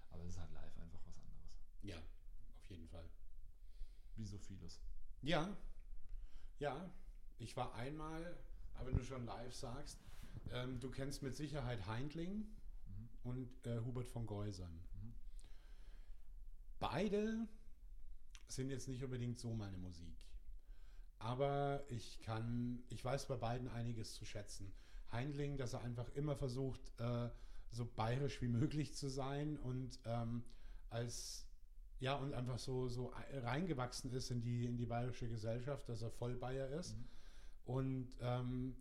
[0.10, 1.58] Aber es ist halt live einfach was anderes.
[1.82, 3.10] Ja, auf jeden Fall.
[4.16, 4.80] Wie so vieles.
[5.22, 5.56] Ja,
[6.60, 6.90] ja.
[7.40, 8.38] Ich war einmal,
[8.76, 10.00] aber wenn du schon live sagst,
[10.52, 12.46] ähm, du kennst mit Sicherheit Heindling.
[12.86, 13.10] Mhm.
[13.24, 14.74] und äh, Hubert von Geusern.
[15.02, 15.14] Mhm.
[16.80, 17.48] Beide
[18.48, 20.16] sind jetzt nicht unbedingt so meine Musik.
[21.20, 24.74] Aber ich kann, ich weiß bei beiden einiges zu schätzen.
[25.12, 27.30] Heinling, dass er einfach immer versucht, äh,
[27.72, 30.44] so bayerisch wie möglich zu sein und ähm,
[30.90, 31.48] als
[32.04, 36.12] ja und einfach so, so reingewachsen ist in die, in die bayerische Gesellschaft, dass er
[36.12, 36.98] Vollbayer ist.
[36.98, 37.06] Mhm.
[37.66, 38.76] Und ähm,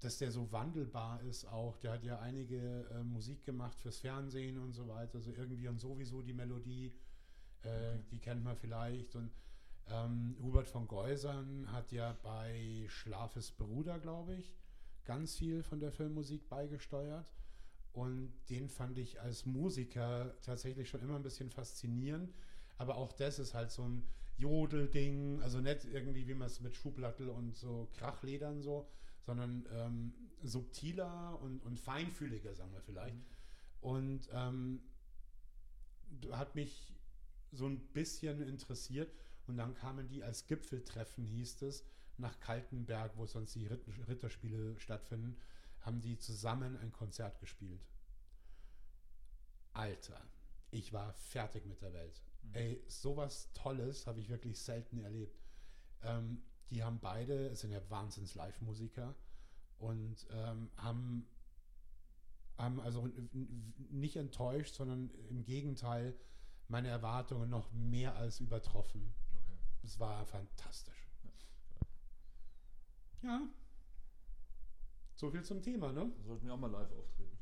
[0.00, 1.78] dass der so wandelbar ist auch.
[1.78, 5.16] Der hat ja einige äh, Musik gemacht fürs Fernsehen und so weiter.
[5.16, 6.92] Also irgendwie und sowieso die Melodie,
[7.62, 9.16] äh, die kennt man vielleicht.
[9.16, 9.32] Und
[9.86, 14.54] ähm, Hubert von Geusern hat ja bei Schlafes Bruder, glaube ich,
[15.06, 17.32] ganz viel von der Filmmusik beigesteuert.
[17.92, 22.32] Und den fand ich als Musiker tatsächlich schon immer ein bisschen faszinierend.
[22.76, 24.04] Aber auch das ist halt so ein
[24.36, 28.88] Jodelding, also nicht irgendwie, wie man es mit Schublattel und so Krachledern so,
[29.26, 33.16] sondern ähm, subtiler und, und feinfühliger, sagen wir vielleicht.
[33.16, 33.24] Mhm.
[33.80, 34.80] Und ähm,
[36.30, 36.94] hat mich
[37.52, 39.12] so ein bisschen interessiert.
[39.46, 41.84] Und dann kamen die als Gipfeltreffen, hieß es,
[42.18, 45.36] nach Kaltenberg, wo sonst die Ritt Ritterspiele stattfinden,
[45.80, 47.86] haben die zusammen ein Konzert gespielt.
[49.72, 50.20] Alter,
[50.70, 52.22] ich war fertig mit der Welt.
[52.42, 52.54] Mhm.
[52.54, 55.40] Ey, sowas Tolles habe ich wirklich selten erlebt.
[56.02, 59.14] Ähm, die haben beide, es sind ja Wahnsinns Live-Musiker
[59.78, 61.26] und ähm, haben,
[62.58, 63.08] haben also
[63.90, 66.14] nicht enttäuscht, sondern im Gegenteil
[66.68, 69.14] meine Erwartungen noch mehr als übertroffen.
[69.34, 69.58] Okay.
[69.82, 71.08] Es war fantastisch.
[73.22, 73.48] Ja.
[75.18, 76.12] So viel zum Thema, ne?
[76.16, 77.36] Da sollten wir auch mal live auftreten.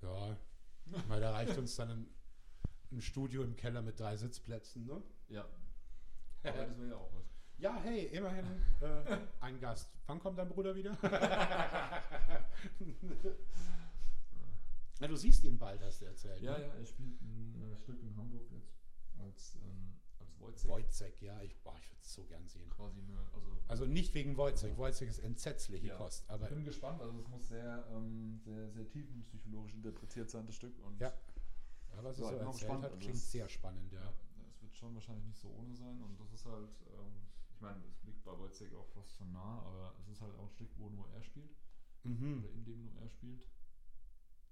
[0.00, 0.40] Vielleicht.
[0.86, 1.04] Ja.
[1.06, 2.06] Weil da reicht uns dann ein,
[2.92, 5.02] ein Studio im Keller mit drei Sitzplätzen, ne?
[5.28, 5.46] Ja.
[6.44, 7.26] Aber das wäre ja auch was.
[7.58, 8.46] Ja, hey, immerhin
[8.80, 9.90] äh, ein Gast.
[10.06, 10.96] Wann kommt dein Bruder wieder?
[15.00, 16.40] ja, du siehst ihn bald, hast du erzählt.
[16.40, 16.68] Ja, ne?
[16.68, 18.80] ja, er spielt ein äh, Stück in Hamburg jetzt
[19.18, 20.00] als, ähm,
[20.40, 20.70] Wojciech.
[20.70, 22.68] Wojcek, ja, ich, boah, ich würde es so gern sehen.
[22.70, 24.76] Quasi eine, also, Also nicht wegen Wojcek.
[24.76, 25.96] Wojcek ist entsetzliche Ja.
[25.96, 30.46] Kost, aber ich bin gespannt, also es muss sehr, ähm, sehr, sehr tiefenpsychologisch interpretiert sein,
[30.46, 30.78] das Stück.
[30.84, 31.08] Und Ja.
[31.94, 34.12] ja, was er Ja, so erzählt gespannt, hat, also klingt es- sehr spannend, ja.
[34.50, 37.82] Es wird schon wahrscheinlich nicht so ohne sein und das ist halt, ähm, ich meine,
[37.86, 40.70] es liegt bei Wojciech auch fast schon nah, aber es ist halt auch ein Stück,
[40.78, 41.56] wo nur er spielt
[42.04, 42.38] Mhm.
[42.44, 43.46] oder in dem nur er spielt.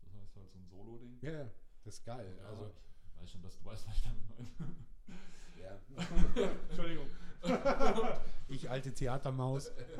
[0.02, 1.18] Das heißt halt so ein Solo-Ding.
[1.22, 1.50] Ja, ja,
[1.84, 2.36] das ist geil.
[2.38, 2.72] Ja, Also,
[3.04, 4.48] ich weiß schon, dass du weißt, was ich damit meine.
[5.58, 5.80] ja.
[6.68, 7.06] Entschuldigung.
[8.48, 9.72] ich alte Theatermaus.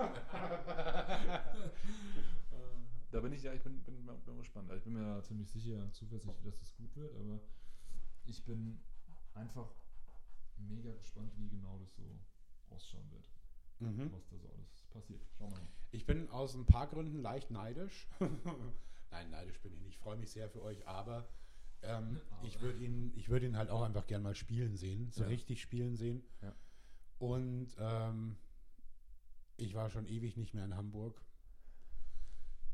[3.11, 4.71] da bin ich ja, ich bin, bin, bin gespannt.
[4.71, 7.41] Also Ich bin mir ja ziemlich sicher, zuversichtlich, dass das gut wird, aber
[8.25, 8.81] ich bin
[9.35, 9.71] einfach
[10.57, 12.19] mega gespannt, wie genau das so
[12.71, 13.31] ausschauen wird.
[13.79, 14.11] Mhm.
[14.13, 15.23] Was da so alles passiert.
[15.37, 15.69] Schauen wir mal.
[15.91, 18.09] Ich bin aus ein paar Gründen leicht neidisch.
[19.11, 19.95] Nein, neidisch bin ich nicht.
[19.95, 21.29] Ich freue mich sehr für euch, aber,
[21.83, 25.22] ähm, ich würde ihn, ich würd ihn halt auch einfach gern mal spielen sehen, so
[25.22, 25.29] Ja.
[25.29, 26.22] richtig spielen sehen.
[26.43, 26.55] Ja.
[27.18, 28.37] Und ähm,
[29.57, 31.20] ich war schon ewig nicht mehr in Hamburg.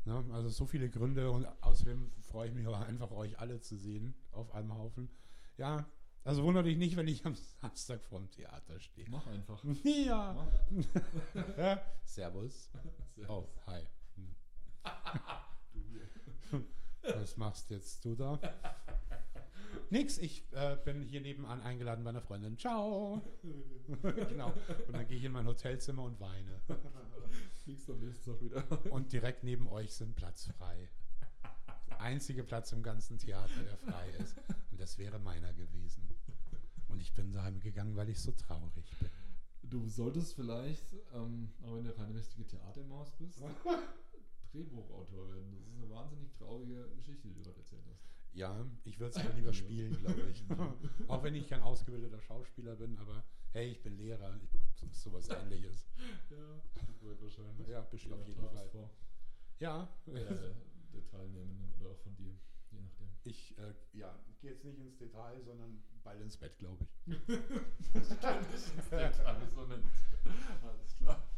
[0.05, 0.23] Ne?
[0.33, 4.13] Also so viele Gründe und außerdem freue ich mich auch einfach, euch alle zu sehen
[4.31, 5.09] auf einem Haufen.
[5.57, 5.85] Ja,
[6.25, 9.07] also wundert dich nicht, wenn ich am Samstag vorm Theater stehe.
[9.09, 9.63] Mach einfach.
[9.83, 10.33] Ja.
[10.33, 11.77] Mach.
[12.03, 12.69] Servus.
[13.15, 13.83] Sehr Oh, hi.
[16.51, 16.65] Hm.
[17.01, 18.39] Was machst jetzt du da?
[19.93, 22.57] Nix, ich äh, bin hier nebenan eingeladen bei einer Freundin.
[22.57, 23.21] Ciao.
[24.01, 24.51] genau.
[24.87, 26.59] Und dann gehe ich in mein Hotelzimmer und weine.
[27.63, 28.91] Fliegst am nächsten Tag wieder.
[28.91, 30.89] Und direkt neben euch sind Platz frei.
[31.87, 34.35] Der einzige Platz im ganzen Theater, der frei ist.
[34.71, 36.09] Und das wäre meiner gewesen.
[36.87, 39.11] Und ich bin daheim gegangen, weil ich so traurig bin.
[39.61, 43.39] Du solltest vielleicht, ähm, auch wenn du keine richtige Theatermaus bist,
[44.51, 45.55] Drehbuchautor werden.
[45.55, 48.12] Das ist eine wahnsinnig traurige Geschichte, die du gerade erzählt hast.
[48.33, 50.43] Ja, ich würde es lieber spielen, glaube ich.
[51.07, 54.35] Auch wenn ich kein ausgebildeter Schauspieler bin, aber hey, ich bin Lehrer.
[54.43, 55.87] Ich, so- sowas ähnliches.
[56.29, 56.61] Ja,
[57.01, 57.67] wird wahrscheinlich.
[57.67, 58.55] Ja, Je auf jeden Fall.
[58.55, 58.89] Tagesform.
[59.59, 60.23] Ja, der,
[60.93, 62.33] der Teilnehmenden oder auch von dir,
[62.71, 63.07] je nachdem.
[63.23, 67.15] ich äh, ja, gehe jetzt nicht ins Detail, sondern bald ins Bett, glaube ich.
[68.23, 69.85] Alles so nennt.
[70.63, 71.29] Alles klar.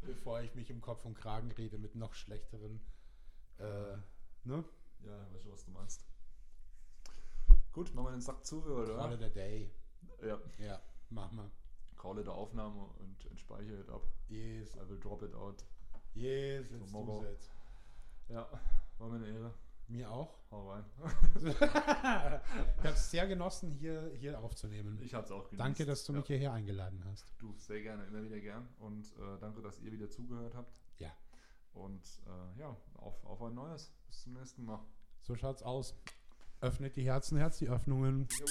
[0.00, 2.80] Bevor ich mich um Kopf und Kragen rede mit noch schlechteren.
[3.58, 3.96] Äh,
[4.44, 4.64] ne?
[5.04, 6.04] Ja, weißt du, was du meinst.
[7.72, 9.12] Gut, machen wir den Sack zu, Call oder?
[9.12, 9.70] it a day.
[10.22, 10.40] Ja.
[10.58, 10.80] Ja,
[11.10, 11.50] mach mal.
[11.96, 14.06] Call it a Aufnahme und, und speichere it up.
[14.28, 15.64] Yes, I will drop it out.
[16.14, 17.50] yes, let's do that.
[18.28, 18.48] Ja,
[18.98, 19.54] war mir eine Ehre.
[19.88, 20.38] Mir auch.
[20.50, 20.84] Hau rein.
[21.36, 22.40] ich habe
[22.82, 24.98] es sehr genossen, hier, hier aufzunehmen.
[25.00, 25.60] Ich hab's auch genießt.
[25.60, 26.18] Danke, dass du ja.
[26.18, 27.32] mich hierher eingeladen hast.
[27.38, 28.68] Du, sehr gerne, immer wieder gern.
[28.80, 30.80] Und äh, danke, dass ihr wieder zugehört habt.
[31.76, 33.92] Und äh, ja, auf, auf ein neues.
[34.08, 34.80] Bis zum nächsten Mal.
[35.22, 35.94] So schaut's aus.
[36.60, 38.28] Öffnet die Herzen, Herz die Öffnungen.
[38.40, 38.46] Jo.